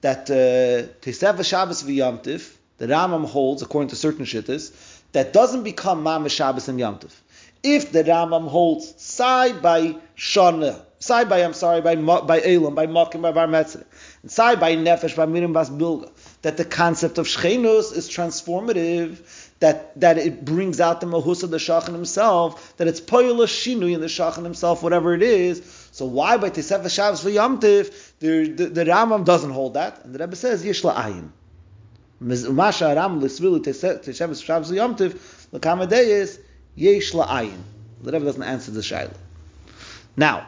[0.00, 6.04] that uh, Tisefah Shabbos V'yamtiv, the Rambam holds, according to certain shittas, that doesn't become
[6.04, 7.12] Mamash Shabbos and Yom Tov.
[7.62, 12.86] If the Rambam holds side by Shana, side by, I'm sorry, by by Elam, by
[12.86, 13.84] Makim, by Bar Metzre,
[14.22, 19.18] and side by Nefesh, by Mirim Bas Bilga, that the concept of Shchenus is transformative,
[19.60, 23.94] that, that it brings out the Mahus of the Shachan himself, that it's Poyla Shinui
[23.94, 25.62] in the Shachan himself, whatever it is.
[25.92, 30.02] So why by Tisef Shabbos for Yom Tiv, the, the, the Rambam doesn't hold that,
[30.04, 31.30] and the Rebbe says Yishla Ayin.
[32.20, 35.14] Masha Aram Lisvili Teshavas Shabbos Yomtiv
[35.52, 36.38] Lakamadeyis
[36.74, 37.58] Yesh La'ayin.
[38.02, 39.14] The Rebbe doesn't answer the Shaila.
[40.16, 40.46] Now,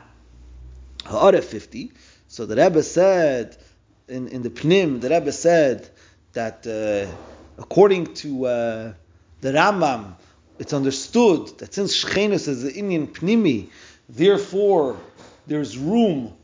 [1.05, 1.93] Ha'ara 50
[2.29, 3.57] So the Rebbe said
[4.09, 5.89] in, in the Pnim, the Rebbe said
[6.33, 7.13] that uh,
[7.61, 8.93] according to uh,
[9.41, 10.15] the Rambam,
[10.59, 13.69] it's understood that since Shechinus is the Indian Pnimi,
[14.09, 14.97] therefore
[15.47, 16.35] there's room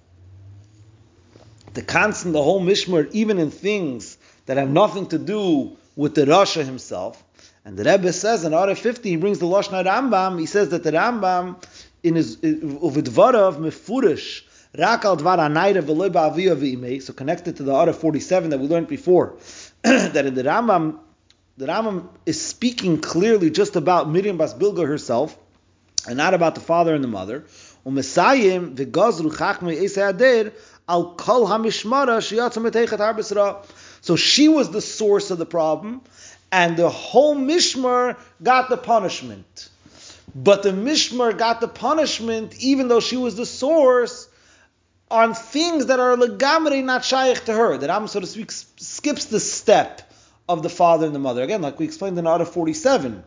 [1.74, 4.17] to constant the whole Mishmar, even in things
[4.48, 7.22] that have nothing to do with the Rasha himself.
[7.66, 10.82] And the Rebbe says in Order 50, he brings the Lashna Rambam, he says that
[10.82, 11.62] the Rambam,
[12.02, 14.44] in his uh, Uvidvarav Mefurish,
[14.74, 18.88] Rakal Dvar Anayra V'Loiba Aviyah V'Imei, so connected to the Order 47 that we learned
[18.88, 19.36] before,
[19.82, 20.98] that in the Rambam,
[21.58, 25.36] the Rambam is speaking clearly just about Miriam Bas Bilga herself,
[26.06, 27.44] and not about the father and the mother.
[27.84, 30.52] Umesayim chachmei
[30.88, 32.18] al kol hamishmara
[32.96, 33.66] harbisra.
[34.00, 36.02] So she was the source of the problem,
[36.50, 39.68] and the whole mishmar got the punishment.
[40.34, 44.28] But the mishmar got the punishment even though she was the source
[45.10, 47.78] on things that are legamri not shaykh to her.
[47.78, 50.02] That Am, so to speak, skips the step
[50.48, 51.42] of the father and the mother.
[51.42, 53.22] Again, like we explained in Order 47,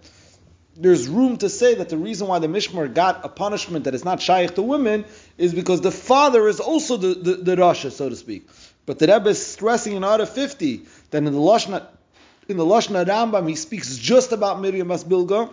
[0.76, 4.05] there's room to say that the reason why the Mishmar got a punishment that is
[4.05, 5.05] not shaykh to women
[5.38, 8.47] is because the father is also the, the, the Rasha, so to speak.
[8.86, 11.86] But the Rebbe is stressing in Order 50 that in the Lashna,
[12.47, 15.49] in the Lashna Rambam he speaks just about Miriam Asbilga,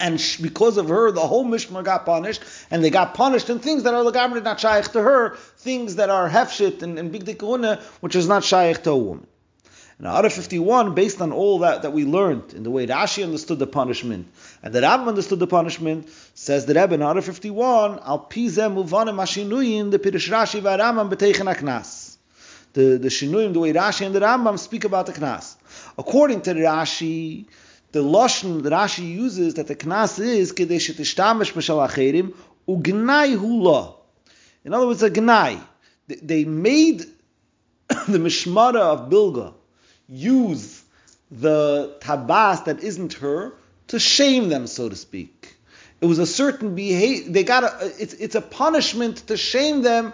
[0.00, 3.82] and because of her, the whole Mishmar got punished, and they got punished in things
[3.82, 7.80] that are legamri not shaykh to her, things that are hefshit and, and bigdei Kahuna,
[8.00, 9.26] which is not shaykh to a woman.
[10.02, 13.58] Out of 51, based on all that, that we learned in the way Rashi understood
[13.58, 14.28] the punishment
[14.62, 19.14] and the Rambam understood the punishment, says the Rebbe in of 51, Al Pizem Muvanim
[19.14, 22.16] Mashinuyin, the Pirish Rashi Varamam Beteichen Aknas.
[22.72, 25.56] The, the Shinuyim, the way Rashi and the Rambam speak about the Knas.
[25.98, 27.46] According to Rashi,
[27.92, 32.34] the Lashon that Rashi uses that the Knas is Kedesh Tishtamish Mishal Acherim,
[32.68, 33.94] Ugnai Hula.
[34.64, 35.60] In other words, a Gnai.
[36.06, 37.00] They made
[37.88, 39.54] the Mishmara of Bilga
[40.08, 40.82] use
[41.30, 43.54] the tabas that isn't her
[43.88, 45.56] to shame them, so to speak.
[46.00, 47.30] It was a certain behavior.
[47.30, 50.12] They got a, it's, it's a punishment to shame them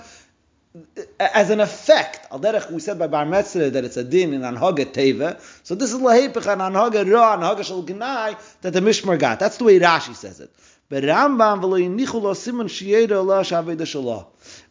[1.18, 2.26] as an effect.
[2.30, 5.40] Al derech, we said by Bar Metzre that it's a din in Anhaga Teva.
[5.62, 9.38] So this is lahepech an Anhaga Ra, Anhaga Shal Gnai that the Mishmar got.
[9.38, 10.50] That's the way Rashi says it.
[10.88, 14.26] But Rambam v'lo yinichu lo simon shiyeda Allah shaveda shalah.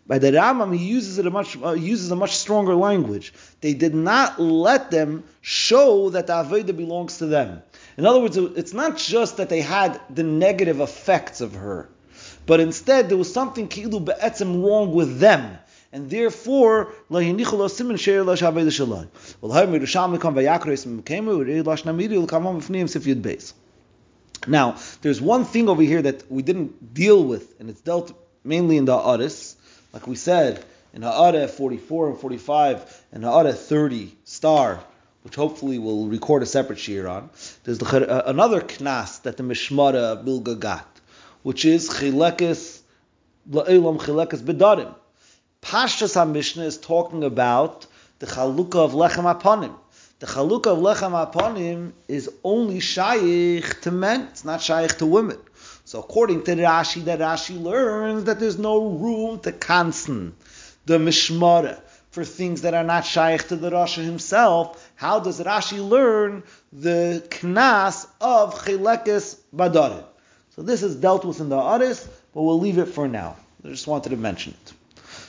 [0.07, 3.33] By the Rambam, he uses it a much uh, uses a much stronger language.
[3.59, 7.63] They did not let them show that the Aveda belongs to them.
[7.97, 11.89] In other words, it's not just that they had the negative effects of her,
[12.45, 15.57] but instead there was something kilu be'etzim wrong with them.
[15.95, 19.07] And therefore, la yinichu lo simin sheir la shaveda shalai.
[19.39, 23.21] Well, hay mir sham kam vayakres mekemu uri lash namiri ul kamam v'fnim sif yud
[23.21, 23.53] beis.
[24.45, 28.11] Now, there's one thing over here that we didn't deal with, and it's dealt
[28.43, 29.55] mainly in the Aris,
[29.93, 34.83] like we said, in Ha'ara 44 and 45, and Ha'ara 30 star,
[35.23, 37.29] which hopefully we'll record a separate shiur on,
[37.63, 40.99] there's the, uh, another knas that the Mishmara Bilga got,
[41.43, 42.81] which is Chilekes,
[43.49, 44.93] La'ilam Chilekes Bedarim.
[45.65, 47.87] Pashtas HaMishnah is talking about
[48.19, 49.73] the Chalukah of Lechem Aponim.
[50.19, 55.39] The Chalukah of Lechem Aponim is only shaykh to men, it's not shaykh to women.
[55.83, 60.33] So according to Rashi, that Rashi learns that there's no room to kansen
[60.85, 64.87] the mishmara for things that are not shaykh to the Rasha himself.
[64.93, 66.43] How does Rashi learn
[66.73, 70.05] the knas of chilekes badarim?
[70.55, 73.35] So this is dealt with in the Aris, but we'll leave it for now.
[73.63, 74.73] I just wanted to mention it.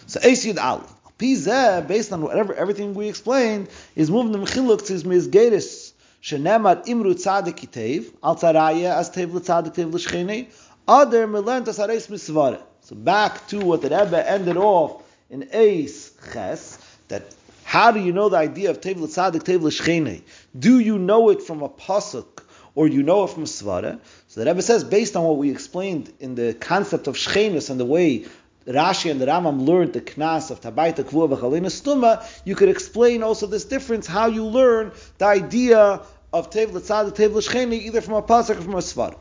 [0.06, 0.92] So Esid Aleph.
[1.18, 5.92] Pizeh, based on whatever everything we explained, is moving the mechiluk to his mizgeris
[6.22, 10.46] shenemar imru tzadik itev al tzaraya as tev l'tzadik tev l'shchene
[10.86, 12.60] other melent as hareis misvare.
[12.82, 16.78] So back to what the Rebbe ended off in Eis Ches,
[17.08, 17.34] that
[17.64, 20.22] how do you know the idea of tev l'tzadik tev l'shchene?
[20.56, 22.42] Do you know it from a pasuk
[22.74, 24.00] or you know it from svara?
[24.28, 27.80] So the Rebbe says, based on what we explained in the concept of shchenes and
[27.80, 28.26] the way
[28.66, 33.22] Rashi and the Ramam learned the knas of tabaita kvua v'chalina stuma, you could explain
[33.22, 36.02] also this difference, how you learn the idea
[36.32, 39.16] of tev l'tzadik, tev l'shcheni, either from a pasuk or from a svar.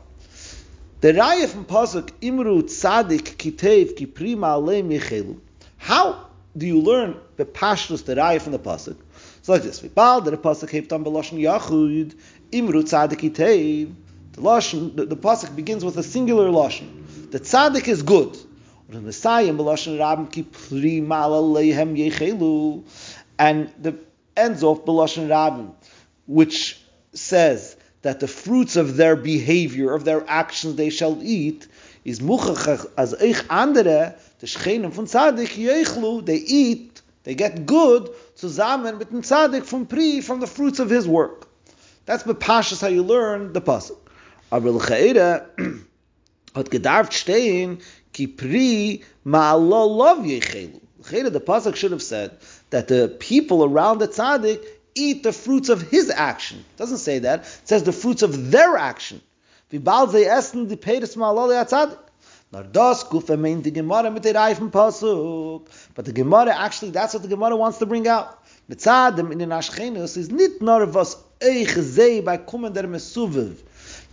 [1.00, 5.38] The raya from pasuk imru tzadik kitev ki prima aleim yechelu.
[5.76, 8.96] How do you learn the pashnus the raya from the pasuk?
[9.42, 12.14] So like this: V'bal the pasuk heftam beloshen yachud
[12.50, 13.94] imru tzadik kitev.
[14.32, 17.30] The lashon, the, the pasuk begins with a singular lashon.
[17.30, 18.36] The tzadik is good.
[18.88, 19.06] And
[23.82, 23.98] the
[24.36, 25.72] ends off Belashon Rabin,
[26.26, 26.80] which
[27.12, 31.66] says that the fruits of their behavior, of their actions they shall eat,
[32.04, 38.08] is muchach as ich andere, the Shchenim von Tzadik, yechlu, they eat, they get good,
[38.36, 41.48] zusammen mit dem Tzadik from Pri, from the fruits of his work.
[42.04, 43.98] That's Bepashas how you learn the Pasuk.
[44.52, 45.46] Aber l'cha'ira,
[46.54, 47.82] hat gedarft stehen,
[48.16, 50.80] ki Pri ma'allah yechelu.
[51.00, 52.38] L'cha'ira, the Pasuk should have said
[52.70, 54.64] that the people around the Tzadik
[54.94, 56.58] eat the fruits of his action.
[56.58, 57.40] It doesn't say that.
[57.40, 59.20] It says the fruits of their action.
[59.70, 60.38] Yatzadik.
[62.52, 65.66] Nor das the Gemara mit der Reifen Pasuk.
[65.94, 68.42] But the Gemara, actually, that's what the Gemara wants to bring out.
[68.70, 73.56] Mitzadim in den is nit nor was eich zei by kumen der mesuviv.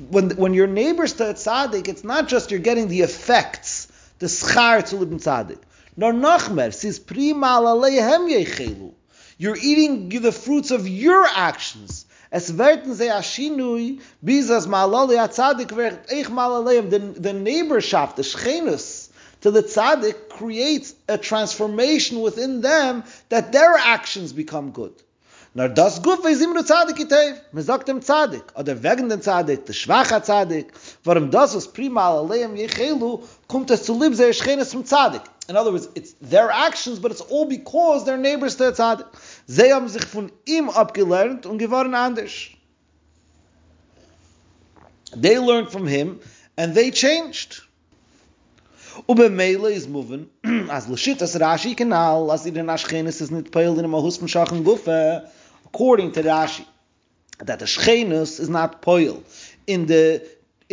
[0.10, 3.88] When, when your neighbors to tzaddik, it's not just you're getting the effects,
[4.24, 5.60] the schar to live in tzaddik.
[5.98, 8.94] Nor nachmer, says prima aleihem yechelu.
[9.38, 12.06] You're eating the fruits of your actions.
[12.32, 18.16] Es werden sie ashinui, bis as malali a tzaddik wird eich malaleim, the, the neighborschaft,
[18.16, 19.10] the shchenus,
[19.42, 24.94] to the tzaddik creates a transformation within them that their actions become good.
[25.56, 27.40] Nor das guf is imru tzaddik itev.
[27.54, 30.72] Me sagt dem oder wegen dem tzaddik, der schwacher tzaddik,
[31.04, 33.24] warum das was prima aleim yechelu,
[35.50, 38.66] In other words, it's their actions, but it's all because they're neighbors to
[39.72, 42.50] haben sich von ihm abgelernt und geworden anders.
[45.16, 46.20] They learned from him
[46.58, 47.62] and they changed.
[49.08, 49.88] Is
[50.70, 50.88] as
[51.22, 51.76] as Rashi
[52.32, 52.70] as in
[53.22, 53.44] is in
[55.66, 56.66] according to Rashi,
[57.40, 59.24] that the Shchenes is not poil
[59.68, 60.22] in the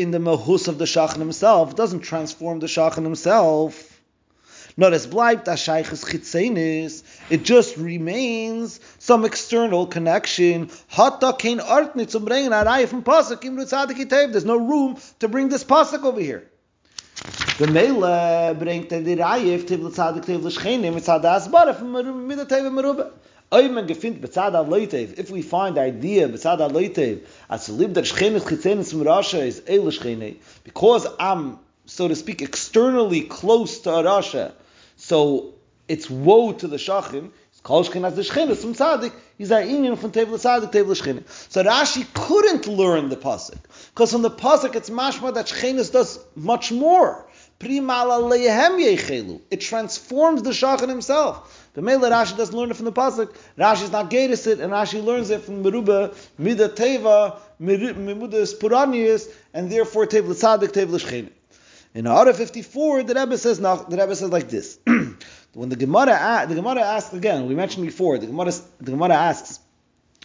[0.01, 4.01] in the mahus of the Shachan himself, doesn't transform the Shachan himself.
[4.77, 10.71] Not as bleibt as Sheiches Chitzenis, it just remains some external connection.
[10.89, 15.29] Hatta kein Ort nit zum bringen a Reihe von Pasuk im There's no room to
[15.29, 16.51] bring this Pasuk over here.
[17.59, 22.27] The Mele bringt er die Reihe auf Tivle Tzadik Tivle Shchene mit Tzad Asbara from
[22.27, 23.13] mit der Teve Merube.
[23.53, 28.03] Oymen gefind betzad aloytev, if we find the idea betzad aloytev, as to live der
[28.03, 33.89] Shchene Chitzenis from Rasha is Eile Shchene, because I'm, so to speak, externally close to
[33.89, 34.53] Rasha,
[34.97, 35.55] so
[35.89, 37.33] it's woe to the Shachim,
[37.65, 41.25] Kol Shchen as the Shchenes from Tzadik, he's our Indian from Tevel Tzadik, Tevel Shchenes.
[41.51, 43.59] So Rashi couldn't learn the Pasuk,
[43.93, 47.27] because from the Pasuk it's mashma that Shchenes does much more.
[47.63, 47.69] It
[49.61, 51.60] transforms the Shachan himself.
[51.75, 53.35] The Mele Rashi doesn't learn it from the Pasuk.
[53.57, 59.29] Rashi is not Gedis it, and Rashi learns it from Meruba, Mida Teva, Mimudas Puranius,
[59.55, 61.31] and therefore Tevel Tzadik, Tevel Shchenes.
[61.93, 64.79] In Ara 54, the Rebbe says, the Rebbe says like this.
[65.55, 69.59] when the Gemara, the Gemara asks again, we mentioned before, the Gemara, the Gemara asks,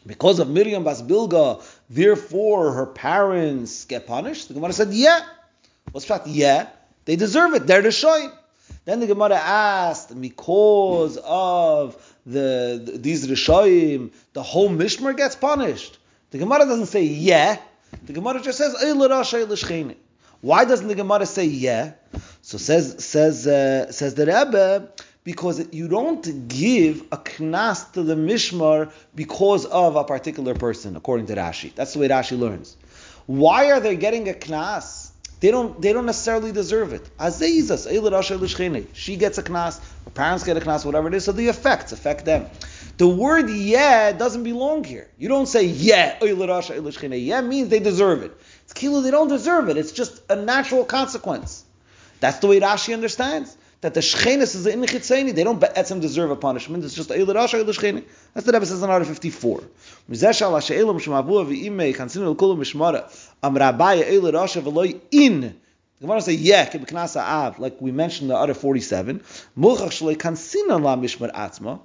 [0.05, 4.47] because of Miriam Bas Bilga, therefore her parents get punished?
[4.47, 5.25] The Gemara said, yeah.
[5.91, 6.27] What's that?
[6.27, 6.69] Yeah.
[7.05, 7.65] They deserve it.
[7.65, 8.31] They're the shoy.
[8.85, 11.95] Then the Gemara asked, because of
[12.25, 15.97] the, the these Rishoyim, the whole Mishmar gets punished.
[16.31, 17.57] The Gemara doesn't say yeah.
[18.05, 18.75] The Gemara just says,
[20.41, 21.93] why doesn't the Gemara say yeah?
[22.41, 24.89] So says says uh, says the Rebbe
[25.23, 31.25] because you don't give a knas to the mishmar because of a particular person, according
[31.25, 31.73] to Rashi.
[31.73, 32.77] That's the way Rashi learns.
[33.25, 35.04] Why are they getting a knas?
[35.45, 37.07] They don't they don't necessarily deserve it.
[38.93, 41.91] She gets a knas, her parents get a knas, whatever it is, so the effects
[41.91, 42.47] affect them.
[42.97, 45.07] The word yeah doesn't belong here.
[45.19, 48.35] You don't say yeah, yeah means they deserve it.
[48.63, 49.77] It's kilo, they don't deserve it.
[49.77, 51.63] It's just a natural consequence.
[52.21, 53.55] That's the way Rashi understands.
[53.85, 56.83] That the shchenis is the inichitzeni, they don't be'etzim deserve a punishment.
[56.83, 58.03] It's just a rasha el shcheni.
[58.33, 59.61] That's the Rebbe says in order 54.
[60.09, 65.53] Mizesh al ha'she'elam shemavu v'imei chansinu el mishmara am rabaya el rasha v'loi in the
[66.01, 69.19] Gemara say yeah, kibknasa av, like we mentioned the other 47.
[69.55, 71.79] Mulchach shalei kansina la mishmar atzma.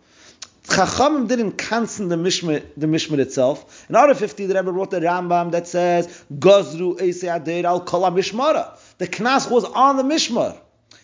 [0.69, 3.87] Chachamim didn't cancel the mishmar, the mishmar itself.
[3.91, 8.05] In order 50, the Rebbe wrote the Rambam that says Gazru Eisei Adeir al Kol
[8.05, 8.79] Mishmara.
[8.97, 10.59] The knas was on the mishmar.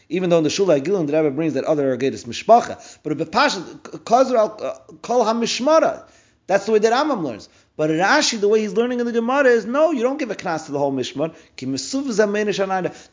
[0.08, 2.98] Even though in the Shulai Gilin, the Rebbe brings that other Agedis Mishpacha.
[3.02, 6.04] But a Bepasha, Gazru al uh, Kol HaMishmara.
[6.46, 7.48] That's the way that Rambam learns.
[7.76, 10.30] But in Rashi, the way he's learning in the Gemara is no, you don't give
[10.30, 11.34] a knas to the whole mishmar.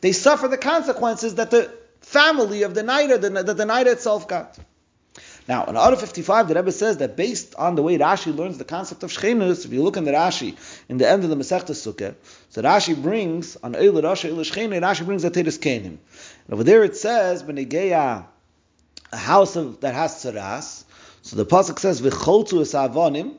[0.00, 1.70] They suffer the consequences that the
[2.00, 4.56] family of the Naida, that the Naida itself got.
[5.46, 8.64] Now, in Arah 55, the Rebbe says that based on the way Rashi learns the
[8.64, 10.56] concept of Shechenus, if you look in the Rashi,
[10.88, 12.14] in the end of the Masechta Sukkah,
[12.48, 15.98] so Rashi brings, on Eil Rashi Eil Shechenu, Rashi brings a Teres Kenim.
[16.50, 18.24] Over there it says, Benegeya,
[19.12, 20.84] a house of, that has tzaras,
[21.20, 23.34] so the Pasuk says, V'choltu es avonim,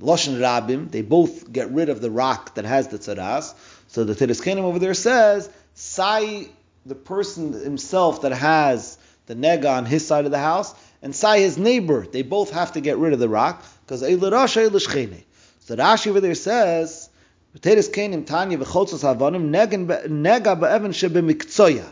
[0.00, 3.54] Rabim, they both get rid of the rock that has the tzaras.
[3.88, 6.46] So the Teres Kenim over there says, Sai
[6.86, 10.74] the person himself that has the nega on his side of the house,
[11.04, 12.06] and Sai his neighbor.
[12.10, 17.10] They both have to get rid of the rock because So Rashi over there says,
[17.54, 21.84] "V'teres kenim tanya v'chotzos havanim nega be'evan shebemikzoya."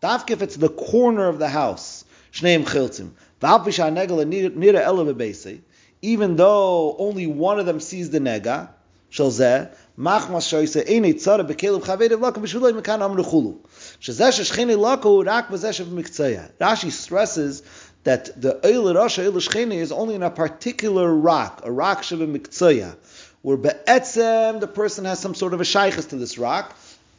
[0.00, 3.10] Dafke if it's the corner of the house, shneim chiltzim.
[3.40, 5.60] V'alpisha nega nira ela bebeisei.
[6.00, 8.68] Even though only one of them sees the nega,
[9.10, 13.58] shalzeh, machmas shoyse einei tzara bekelev chavedev lakum b'shuloi mekan amru chulu.
[14.00, 16.52] Shazeh shechini laku rak b'zeh shebemikzoya.
[16.60, 17.62] Rashi stresses
[18.04, 22.26] that the Eil Rasha Eil Shchene is only in a particular rock, a rock Sheba
[22.26, 22.96] Miktsaya,
[23.42, 26.76] where Be'etzem, the person has some sort of a shaykhs to this rock.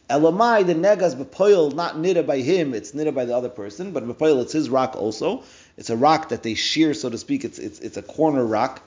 [0.10, 4.06] Elamai, the negas bepoil, not nida by him, it's nida by the other person, but
[4.06, 5.44] bepoil, it's his rock also.
[5.78, 7.46] It's a rock that they shear, so to speak.
[7.46, 8.82] It's it's, it's a corner rock.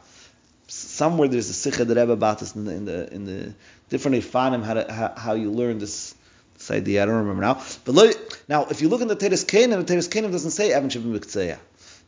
[0.69, 3.55] Somewhere there's a sikha that Rebbe about this in the in the, in the
[3.89, 6.15] different ifanim how, how, how you learn this
[6.55, 7.03] this idea.
[7.03, 7.63] I don't remember now.
[7.85, 10.73] But look, now if you look in the Teres Kenim, the Teres Kenim doesn't say
[10.73, 11.59] Evan Shibim Miktsaya.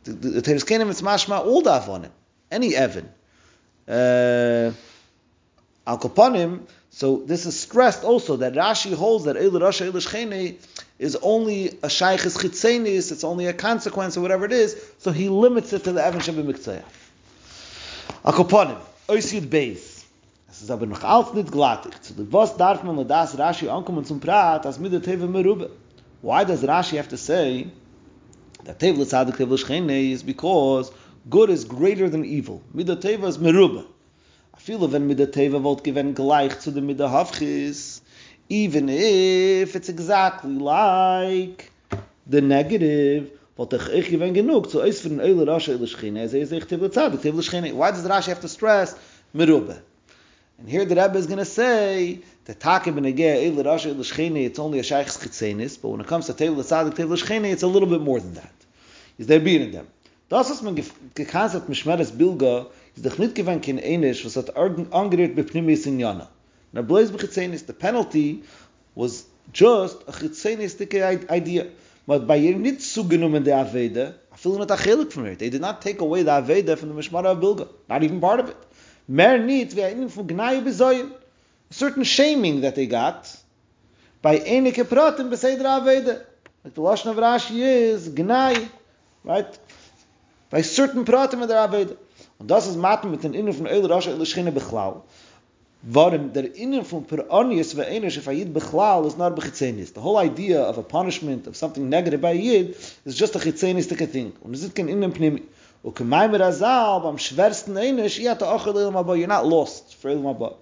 [0.03, 2.11] The, the, Kenim it's mashma all davonim,
[2.51, 3.09] any Evan.
[3.87, 4.71] Uh,
[5.85, 10.55] Al Kapanim, so this is stressed also that Rashi holds that Eil Rasha Eil
[10.99, 15.29] is only a Shaykhis Chitzenis, it's only a consequence or whatever it is, so he
[15.29, 16.83] limits it to the Evan Shabbat Miktzayah.
[18.23, 18.77] Al Kapanim,
[19.07, 19.99] Oysid Beis.
[20.49, 22.01] Es ist aber noch alles nicht glattig.
[22.01, 25.69] Zu dem was darf man das Rashi ankommen zum Prat, als mit der Teve Merube.
[26.21, 27.67] Why does Rashi have to say
[28.63, 30.91] that Teve L'Tzadik Teve L'Shchene is because
[31.29, 32.61] good is greater than evil.
[32.75, 33.85] Midah Teva is Merube.
[34.57, 38.01] Viele wenn mit der Teva wollt gewen gleich dem mit der Hafchis,
[38.49, 41.71] even if it's exactly like
[42.27, 46.33] the negative, wat ich ich gewen genug zu eis den Eile Rasha Eile Schchine, es
[46.33, 47.73] ist echt Teva Tzad, Teva Schchine.
[47.73, 48.95] Why does Rashi have to stress
[49.33, 49.81] Merube?
[50.59, 52.19] And here the Rebbe is going to say
[52.49, 56.01] that Takim ben Egeh Eile Rasha Eile Schchine, it's only a Sheikh's Chitzenis, but when
[56.01, 58.53] it comes to Teva Tzad, Teva Schchine, it's a little bit more than that.
[59.19, 59.87] Is there being in them?
[60.29, 65.35] Das was man gekanzert mit Bilga, is doch nit gewen kin einisch was hat angerät
[65.35, 66.27] be pnimis in jana
[66.73, 68.41] na blaze bechitzein is the penalty
[68.95, 71.67] was just a chitzenistic idea.
[72.07, 75.37] But by nit zugenommen der avede i feel not a chelik from it.
[75.37, 78.49] They did not take away the avede from the mishmara bilga not even part of
[78.49, 78.57] it.
[79.07, 81.18] Mer nit wer in von gnai besoyen a
[81.69, 83.35] certain shaming that they got
[84.21, 86.25] by enike praten beseder avede
[86.63, 88.67] like the lashon of rashi is gnai
[89.23, 89.59] right
[90.49, 91.97] by certain praten with the avede
[92.39, 95.03] Und das ist Maten mit den Innen von Eil Rasha Eil Schchine Bechlau.
[95.81, 99.93] Warum der Innen von Per Onius ve Einer Shef Ayid Bechlau is not Bechitzenis.
[99.93, 104.09] The whole idea of a punishment, of something negative by Yid, is just a Chitzenistic
[104.09, 104.31] thing.
[104.41, 105.43] Und es ist kein Innen Pnimi.
[105.83, 109.95] Und kemai mir Azal, beim schwersten Einisch, ihr hat auch Eil Mabba, you're not lost
[109.95, 110.55] for Eil Mabba.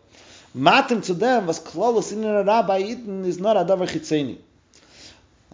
[0.58, 4.39] Maten zu dem, was Klolos Innen Rabbi Yidin, is not a Davar Chitzeni.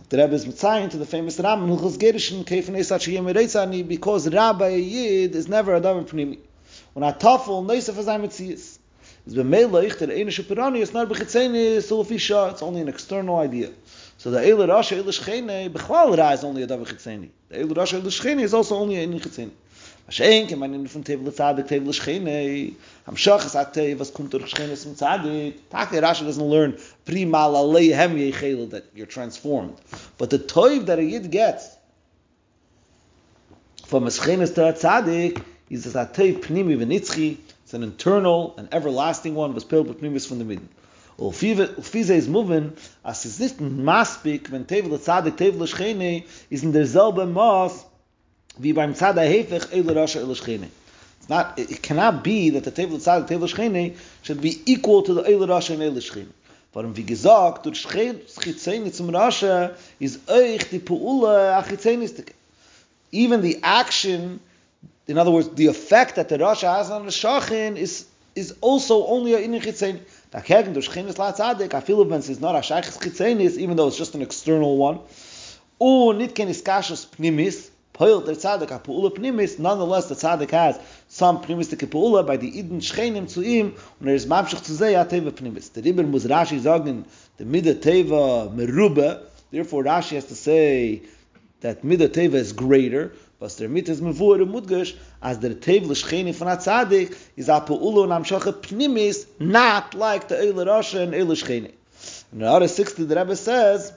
[0.08, 4.34] The Rebbe is Mitzayin to the famous Ram, Hilchos Gerishin, Kefen Esat Shiyem Reitzani, because
[4.34, 6.40] Rabbi Yid is never a Davar Pnimi.
[6.94, 8.78] When a Tafel, Neisef Azay Mitzias.
[9.28, 13.72] Is b'meilach that Einish Pirani is not b'chitzeni sulfisha, it's only an external idea.
[14.18, 17.28] So the Eile Rasha Eile Shchene, Bechwal Ra is only a Davar Chitzeni.
[17.50, 19.52] The Eile Rasha Eile Shchene is also only a Chitzeni.
[20.14, 22.74] Mashenk, in meinen von Tevel Tzadik, Tevel Shchene,
[23.08, 25.56] Am Shach is at was kommt durch Shchene zum Tzadik.
[25.72, 29.74] Taki Rashi doesn't learn Prima la leihem yechel that you're transformed.
[30.18, 31.76] But the Toiv that a Yid gets
[33.86, 38.72] from a Shchene to a Tzadik is a Toiv Pnimi v'nitzchi, it's an internal and
[38.72, 40.70] everlasting one, was with Pnimis from the Midden.
[41.18, 47.26] Ulfize is moving, as es nicht maspik, wenn Tevel Tzadik, Tevel Shchene, is in derselbe
[47.26, 47.86] Maß,
[48.58, 48.94] wie beim
[49.94, 50.70] Rasha Eile Shchene.
[51.20, 55.14] It's not, it cannot be that the Tevel Tzad Tevel Shchene should be equal to
[55.14, 56.28] the Eile Rasha and.
[56.74, 57.66] Warum, wie gesagt,
[58.96, 62.34] zum Rasha is euch die.
[63.12, 64.40] Even the action,
[65.08, 69.06] in other words, the effect that the Rasha has on the Shachin is is also
[69.06, 70.00] only a in Chitzeni.
[70.32, 71.32] Da kegen durch Chenes La
[71.82, 72.60] feel when it's not a
[73.00, 75.00] Chitzenis, even though it's just an external one.
[75.80, 76.48] Und nit ken
[77.06, 82.38] pnimis, Poil der Tzadik a Pu'ula Pnimis, nonetheless the Tzadik has some Pnimistik Pu'ula by
[82.38, 85.72] the Iden Shchenim zu ihm, und er ist Mamshach zu ja Teva Pnimis.
[85.74, 87.06] Der Ribber muss Rashi sagen,
[87.38, 89.22] the Mida Teva Merube,
[89.52, 91.04] therefore Rashi has to say
[91.62, 96.34] that Mida Teva is greater, was der ist Mevur und Mudgesh, as der Teva Shchenim
[96.34, 101.36] von a Tzadik is a und Amshach Pnimis, not like the Eile Rasha and Eile
[101.36, 101.74] Shchenim.
[102.32, 103.94] And the other 60 the Rebbe says,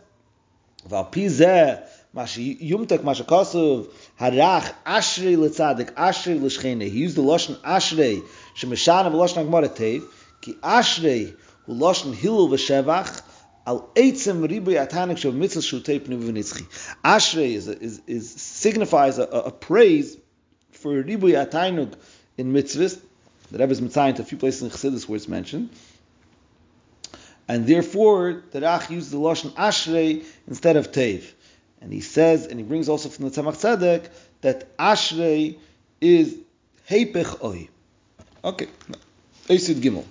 [0.87, 1.83] Pizeh,
[2.17, 3.89] Kosov
[4.19, 6.83] harach ashrei ashrei l'shchene.
[6.83, 8.23] He used the lashon ashrei
[8.57, 10.03] shemeshana v'lashon agmar tev
[10.41, 11.37] ki ashrei
[11.67, 13.23] hu lashon hilul v'shevach
[13.67, 14.47] al eitzem
[15.19, 15.61] shav mitzvah
[16.01, 16.65] pnu v'nitzchi.
[17.05, 20.17] Ashrei is, is, is signifies a, a, praise
[20.73, 21.95] for ribu yatanuk
[22.39, 22.99] in mitzvahs.
[23.51, 25.71] The Rebbe is mitzayin to a few places in Chassidus where it's mentioned.
[27.49, 31.23] And therefore, the Rach used the Lashon Ashrei instead of Tev.
[31.81, 34.09] And he says, and he brings also from the Tzemach Tzedek,
[34.41, 35.59] that Ashrei
[36.01, 36.37] is
[36.89, 37.69] Heipech Oi.
[38.45, 38.69] Okay.
[39.49, 40.05] Eisid Gimel.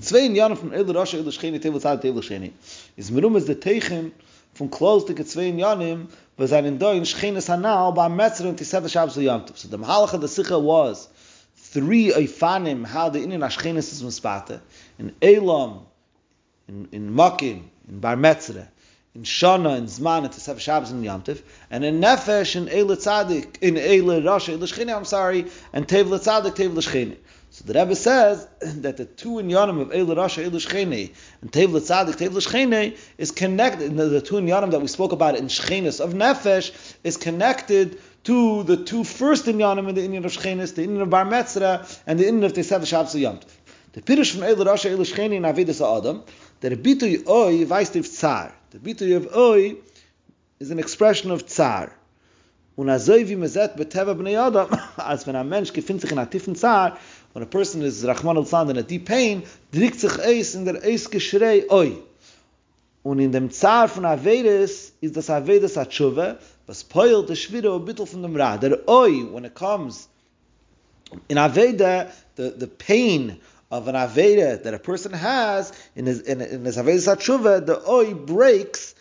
[0.00, 2.52] Zwei Jahren von Eile Rasha, Eile Schchene, Tevel Tzad, Tevel Schchene.
[2.96, 4.12] Is Merum is the Teichen
[4.54, 9.16] von close to zwei Jahren, was da in Schchene Sanal, ba Metzer und Tisef Shabbos
[9.16, 11.08] Yom So the Mahalacha, the Sikha was,
[11.56, 14.60] three Eifanim, how the Inin Ashchene is Mispate,
[14.98, 15.86] in Elam,
[16.68, 18.66] in, in in Bar Metzre,
[19.16, 21.24] in Shana, in Zman, in Tisef Shabbos and Yom
[21.70, 26.18] and in Nefesh, in Eile Tzadik, in Eile Rasha, Eile Schchene, I'm sorry, and Tevel
[26.18, 27.16] Tzadik, Tevel Schchene.
[27.48, 31.50] So the Rebbe says that the two in inyanim of Eil Rasha, Eil Shchene, and
[31.50, 35.46] Tevla Tzadik, Tevla Shchene is connected, the, the two inyanim that we spoke about in
[35.46, 40.32] Shchenes of Nefesh is connected to the two first in inyanim in the Indian of
[40.32, 43.40] Shchenes, the Indian of Bar Metzra, and the Indian of Tesev Shabbos Yom
[43.94, 46.22] The Pirush from Eil Rasha, Eil Shchene in Avedis Adam,
[46.60, 48.52] the Bitoy Oy weist auf Tzar.
[48.70, 49.76] The Bitoy of Oy
[50.58, 51.92] is an expression of Tzar.
[52.76, 56.18] Und azoi wie man sagt, beteva bnei Adam, als wenn ein Mensch gefindt sich in
[56.18, 56.98] a tiefen Zar,
[57.32, 60.82] when a person is Rahman al in a deep pain, drückt sich eis in der
[60.82, 61.92] eis geschrei oi.
[63.02, 66.36] Und in dem Zar von Avedes ist das Avedes Atshuva,
[66.66, 68.58] was poilt der Schwere und Bittel von dem Ra.
[68.58, 70.08] Der oi, when it comes
[71.28, 73.38] in Aveda, the, the pain
[73.70, 77.88] of an Aveda that a person has in his, in, in his Avedes Atshuva, the
[77.88, 78.94] oi breaks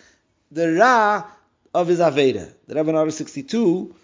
[0.51, 1.23] the Ra
[1.73, 2.51] of his Aveda.
[2.67, 3.95] The Rebbe in 62,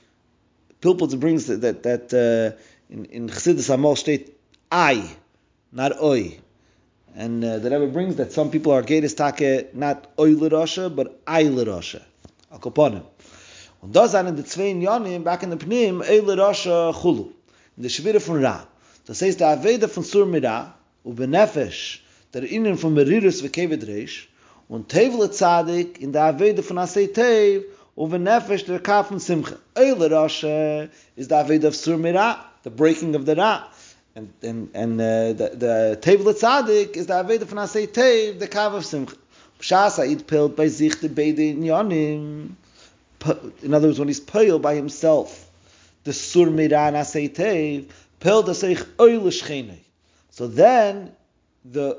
[0.81, 2.57] Pilputz brings that, that, that uh,
[2.89, 4.37] in in Chassidus Amol state
[4.71, 5.09] I,
[5.71, 6.39] not oi.
[7.15, 11.21] And uh, the Rebbe brings that some people are Gedes Take not oi l'rosha, but
[11.25, 12.03] I l'rosha.
[12.53, 13.03] Akoponim.
[13.81, 17.31] Und da sind in the zwei Jahren back in the Pnim, oi l'rosha chulu.
[17.77, 18.65] In the Shvira von Ra.
[19.11, 22.01] Das heißt, der Aveda von Sur Mira, u benefesh,
[22.33, 24.29] der Innen von Merirus vekeved Reish,
[24.69, 27.65] und Tevle Tzadik, in der Aveda von Asei Tev,
[27.97, 29.57] u benefesh der Kaf von Simcha.
[29.77, 30.87] Oi l'rosha
[31.17, 33.67] is the Aveda of Sur Mira, the breaking of the ra.
[34.15, 38.47] And and and uh, the the table tzadik is the aveda from asay tev the
[38.47, 39.07] kav of sim
[39.59, 42.51] shasa it pilled by sich the beide yonim
[43.61, 45.49] in other words when he's pale by himself
[46.03, 47.85] the sur miran asay tev
[48.21, 49.77] the oil shchene
[50.29, 51.11] so then
[51.65, 51.97] the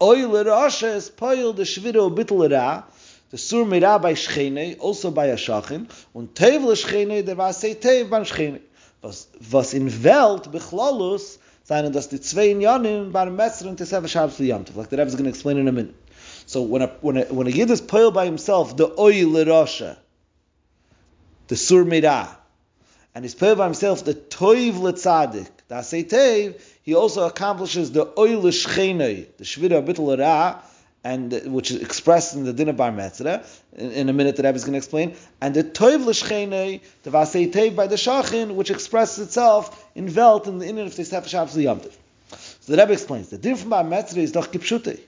[0.00, 2.84] oil er rasha is pale the shviro bitel ra er
[3.30, 7.74] the sur miran by shchene also by a shachin und tevel shchene der was say
[7.74, 8.60] tev beim shchene
[9.02, 13.90] was was in welt beglalus seien das die zwei jahren beim messer und das
[14.36, 15.94] die jamt like that I was going to explain in a minute.
[16.46, 19.46] So when a when a when a yid is pile by himself the oil er
[19.46, 19.96] rasha
[21.48, 22.36] the sur mira
[23.14, 28.42] and he's pile by himself the toiv letzadik da say he also accomplishes the oil
[28.42, 30.60] shchene the shvira bitel ra
[31.02, 33.42] and which is expressed in the dinner bar metzra
[33.76, 37.10] in, in, a minute that I was going to explain, and the toiv l'shchene, the
[37.10, 41.04] vasei tev by the shachin, which expresses itself in welt in the inner of the
[41.04, 41.54] Sefer Shabbos.
[41.54, 45.00] So the Rebbe explains the dinner bar metzra is doch kipshute.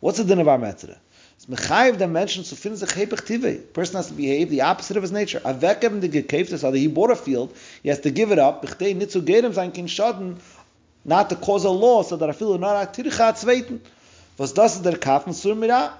[0.00, 0.58] What's the dinner bar
[1.48, 1.54] metzra?
[1.54, 3.72] It's mechayiv that mentions to fin zechepech tive.
[3.72, 5.40] Person has to behave the opposite of his nature.
[5.40, 8.64] Avek even the gekeftes, that he bought a field, he has to give it up.
[8.64, 10.36] B'chtei nitzu gerem sein kin schaden,
[11.04, 13.80] not to cause a law, so that I feel not a tircha zweiten.
[14.36, 15.98] Was das ist der Kafen zur Mira?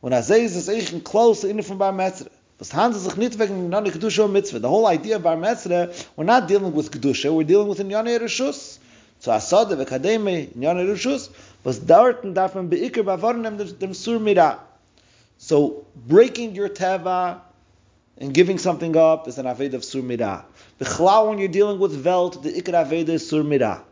[0.00, 2.30] Und er sei es eigentlich ein close in von Bar Metzre.
[2.58, 4.58] Was handelt sich nicht wegen non Kedusha und Mitzvah.
[4.58, 8.18] The whole idea of Bar Metzre, we're not dealing with Kedusha, we're dealing with Inyane
[8.18, 8.78] Rishus.
[9.20, 11.30] So Asade, Vekademe, Inyane Rishus,
[11.62, 14.67] was und darf man beikir bavarn dem, dem Sur Mira.
[15.48, 17.40] So, breaking your Teva
[18.18, 20.44] and giving something up is an Aved of Sur Mira.
[20.78, 23.82] Bechlau, when you're dealing with Welt, the Ikar Aved is Sur Mira.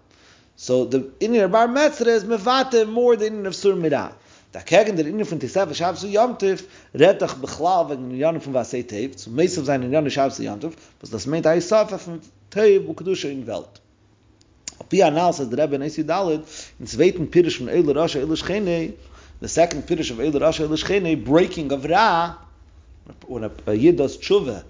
[0.56, 4.14] So the inner bar metzre is mevate more than in of sur mira.
[4.52, 8.70] Da kegen der inner von tisaf shabs so yamtiv retach bekhlav in yan von was
[8.70, 9.18] seit heeft.
[9.18, 12.94] So meist of seine yan shabs yamtiv, was das meint ei saf von tev u
[12.94, 13.80] kedusha in welt.
[14.80, 16.42] Op ja naus der reben is dalet
[16.80, 18.94] in zweiten pirish von el rasha el schene,
[19.40, 22.36] the second pirish of el rasha el schene breaking of ra
[23.26, 24.64] when a, a yid does tshuva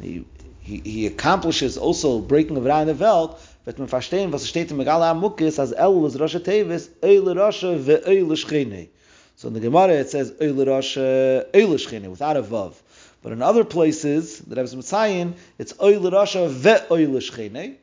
[0.00, 0.24] he,
[0.60, 4.70] he, he accomplishes also breaking of ra in the welt wird man verstehen, was steht
[4.70, 8.88] in Megala Amukis, als El is Rosh Tevis, Eil Rosh ve Eil Shchene.
[9.36, 12.74] So in the Gemara it says Eil Rosh Eil Shchene, without a Vav.
[13.22, 17.76] But in other places, that I was Mitzayin, it's Eil Rosh ve Eil Shchene.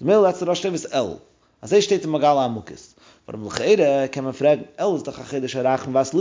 [0.00, 1.20] That's the Rosh Tevis El.
[1.60, 2.94] Als er steht in Megala Amukis.
[3.26, 6.12] But im Lechede kann man fragen, El is doch Arachem was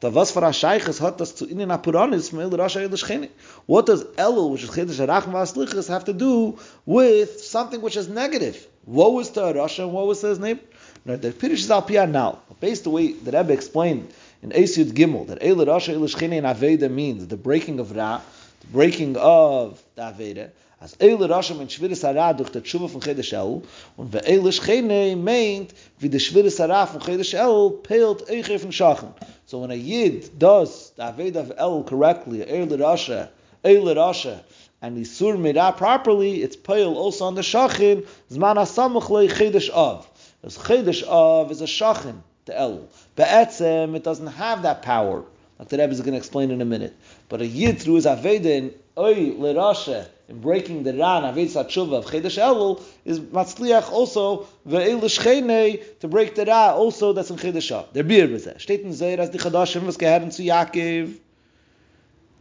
[0.00, 3.28] da was für a Scheiches hat das zu innen Apuranis El Rasha El Shchini.
[3.66, 8.08] What does Elul, which is Chedesh Arachim Vaslichas, have to do with something which is
[8.08, 8.66] negative?
[8.86, 10.62] Woe is to Rasha and woe is to his neighbor?
[11.04, 12.38] The Pirish is al now.
[12.60, 14.10] Based the way the Rebbe explained
[14.42, 18.22] in Esyud Gimel, that El Rasha El Shchini in Aveda means the breaking of Ra,
[18.62, 23.02] the breaking of the Aveda, as Eile Rasha men Shviris Hara durch der Tshuva von
[23.02, 23.62] Chedesh El,
[23.98, 28.72] und ve Eile Shchene meint, wie der Shviris Hara von Chedesh El peilt Eiche von
[28.72, 29.12] Shachen.
[29.44, 33.28] So when a Yid does the Aved of El correctly, Eile Rasha,
[33.62, 34.40] Eile Rasha,
[34.80, 39.68] and he sur Mirah properly, it's peil also on the Shachin, Zman HaSamuch Le Chedesh
[39.70, 40.08] Av.
[40.40, 42.88] Because Chedesh Av is a Shachin, the El.
[43.16, 45.24] Be'etzem, it doesn't have that power,
[45.58, 46.96] like the Rebbe is going to explain in a minute.
[47.28, 51.54] But a Yid through his Aved in Oy Le Rasha, in breaking the Ran Avetz
[51.54, 57.30] Tshuva of Chedesh Elul is Matzliach also ve'el Shchene to break the Ra also that's
[57.30, 57.92] in Chedesh Av.
[57.92, 58.58] Der Bier bezeh.
[58.58, 61.10] Steht in Zeir as die Chadashim was geherren zu Yaakov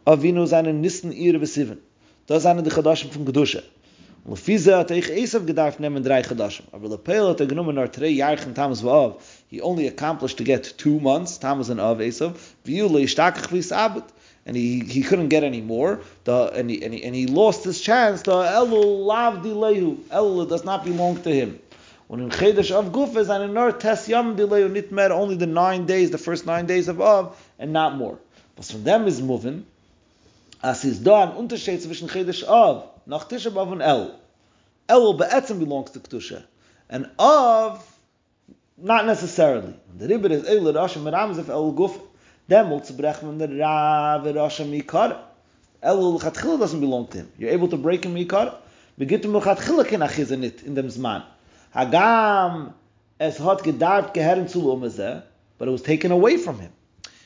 [0.06, 1.80] Avinu seinen Nissen ihre besiven.
[2.28, 3.62] Das sind die Chadashim von Gedusha.
[4.24, 6.66] Und Fize hat ich Esav gedarf nehmen drei Chadashim.
[6.72, 9.16] Aber Lepel hat er genommen nach drei Jahren Tamas Vav.
[9.50, 12.36] He only accomplished to get two months, Tamas and Av Esav.
[12.64, 14.04] Viule ishtakach vis Abed.
[14.50, 16.02] And he, he couldn't get any more.
[16.24, 18.24] The, and, he, and, he, and he lost his chance.
[18.24, 19.98] The Elul lav dilehu.
[20.06, 21.60] Elul does not belong to him.
[22.08, 25.86] When in Chedesh of Gufes and in Ner Tes Yam dilehu nitmer only the nine
[25.86, 28.18] days, the first nine days of Av, and not more.
[28.56, 29.68] But from them is moving.
[30.64, 34.20] As is da an Unterschied zwischen Chedesh Av, nach Tisha B'Av and El.
[34.90, 36.42] Elul be'etzem belongs to Kedusha.
[36.90, 37.86] And Av,
[38.80, 39.76] not necessarily.
[39.96, 42.02] The Ribbit is Elul Rashim Meram Zef El Gufes.
[42.50, 45.20] Brech from the Rav Rasha Mikar.
[45.84, 47.32] Elul Chatchila doesn't belong to him.
[47.38, 48.56] You're able to break him Mikar.
[49.00, 51.24] Begitum Chatchila ken achizanit in it in dem Zman.
[51.76, 52.74] Hagam
[53.20, 55.22] es hat gedarbt geherren zu Umazeh,
[55.60, 56.72] but it was taken away from him.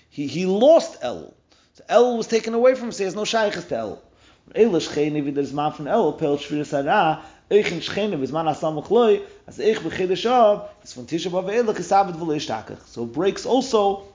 [0.09, 1.33] He, he lost Elul.
[1.75, 3.99] So Elul was taken away from him, so he has no shaykhs to Elul.
[4.53, 8.77] Elul Shcheni wie der Zman von Elul, Pel Shvir Sarah, ich in Asam
[9.47, 11.07] as ich von.
[12.85, 14.12] So breaks also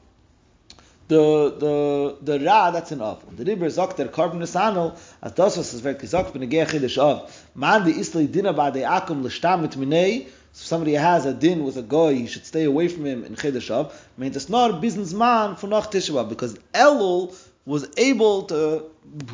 [1.08, 5.56] the the the ra that's an of the river sagt der korban sanal as das
[5.56, 9.22] was es wird gesagt bin ge khidish of man die isli dinner by the akum
[9.22, 12.64] le stam mit minei so somebody has a din with a guy you should stay
[12.64, 16.54] away from him in khidish of means it's not a businessman for nach tishba because
[16.74, 17.34] elul
[17.64, 18.84] was able to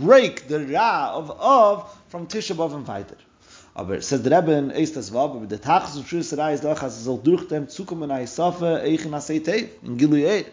[0.00, 3.16] break the ra of of from tishba and weiter
[3.76, 6.82] aber says der Rebbe ist das war aber der tag so schön sei ist doch
[6.82, 10.46] as soll durch dem zukommen ei safe ich na seite in giluyet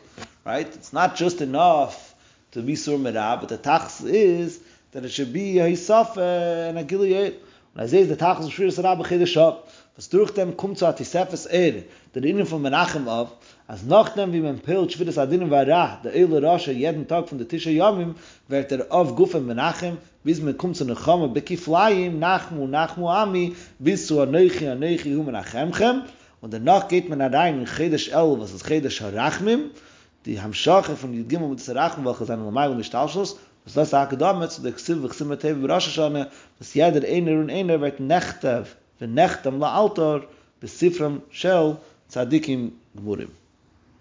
[0.45, 0.67] right?
[0.67, 2.15] It's not just enough
[2.51, 4.59] to be sur mera but the tax is
[4.91, 7.35] that it should be a safe and a giluyet
[7.73, 10.85] und as is tag so schön sei aber khide shop was durch dem kommt zu
[10.85, 11.83] atisefes er
[12.13, 13.29] der innen von menachem auf
[13.67, 17.29] als nachdem wie man pilch für das adinen war da der ele rasche jeden tag
[17.29, 18.15] von der tische yamim
[18.49, 23.55] wird er auf gufen menachem bis man kommt zu einer Chama, bekiflayim, nachmu, nachmu ami,
[23.79, 26.03] bis zu anoichi, anoichi, hu menachemchem,
[26.41, 29.71] und danach geht man rein in Chedesh El, was ist Chedesh HaRachmim,
[30.25, 34.19] die Hamshache von Yudgim und Zerachmim, welche sind normal und nicht Talschus, was das sagt
[34.21, 36.27] damit, zu der Chsiv, wachsim mit Tevi, Rosh Hashanah,
[36.59, 40.23] dass jeder einer und einer wird nechtev, wenn nechtem la altor,
[40.59, 41.77] bis Sifram Shel,
[42.09, 43.29] Tzadikim Gmurim.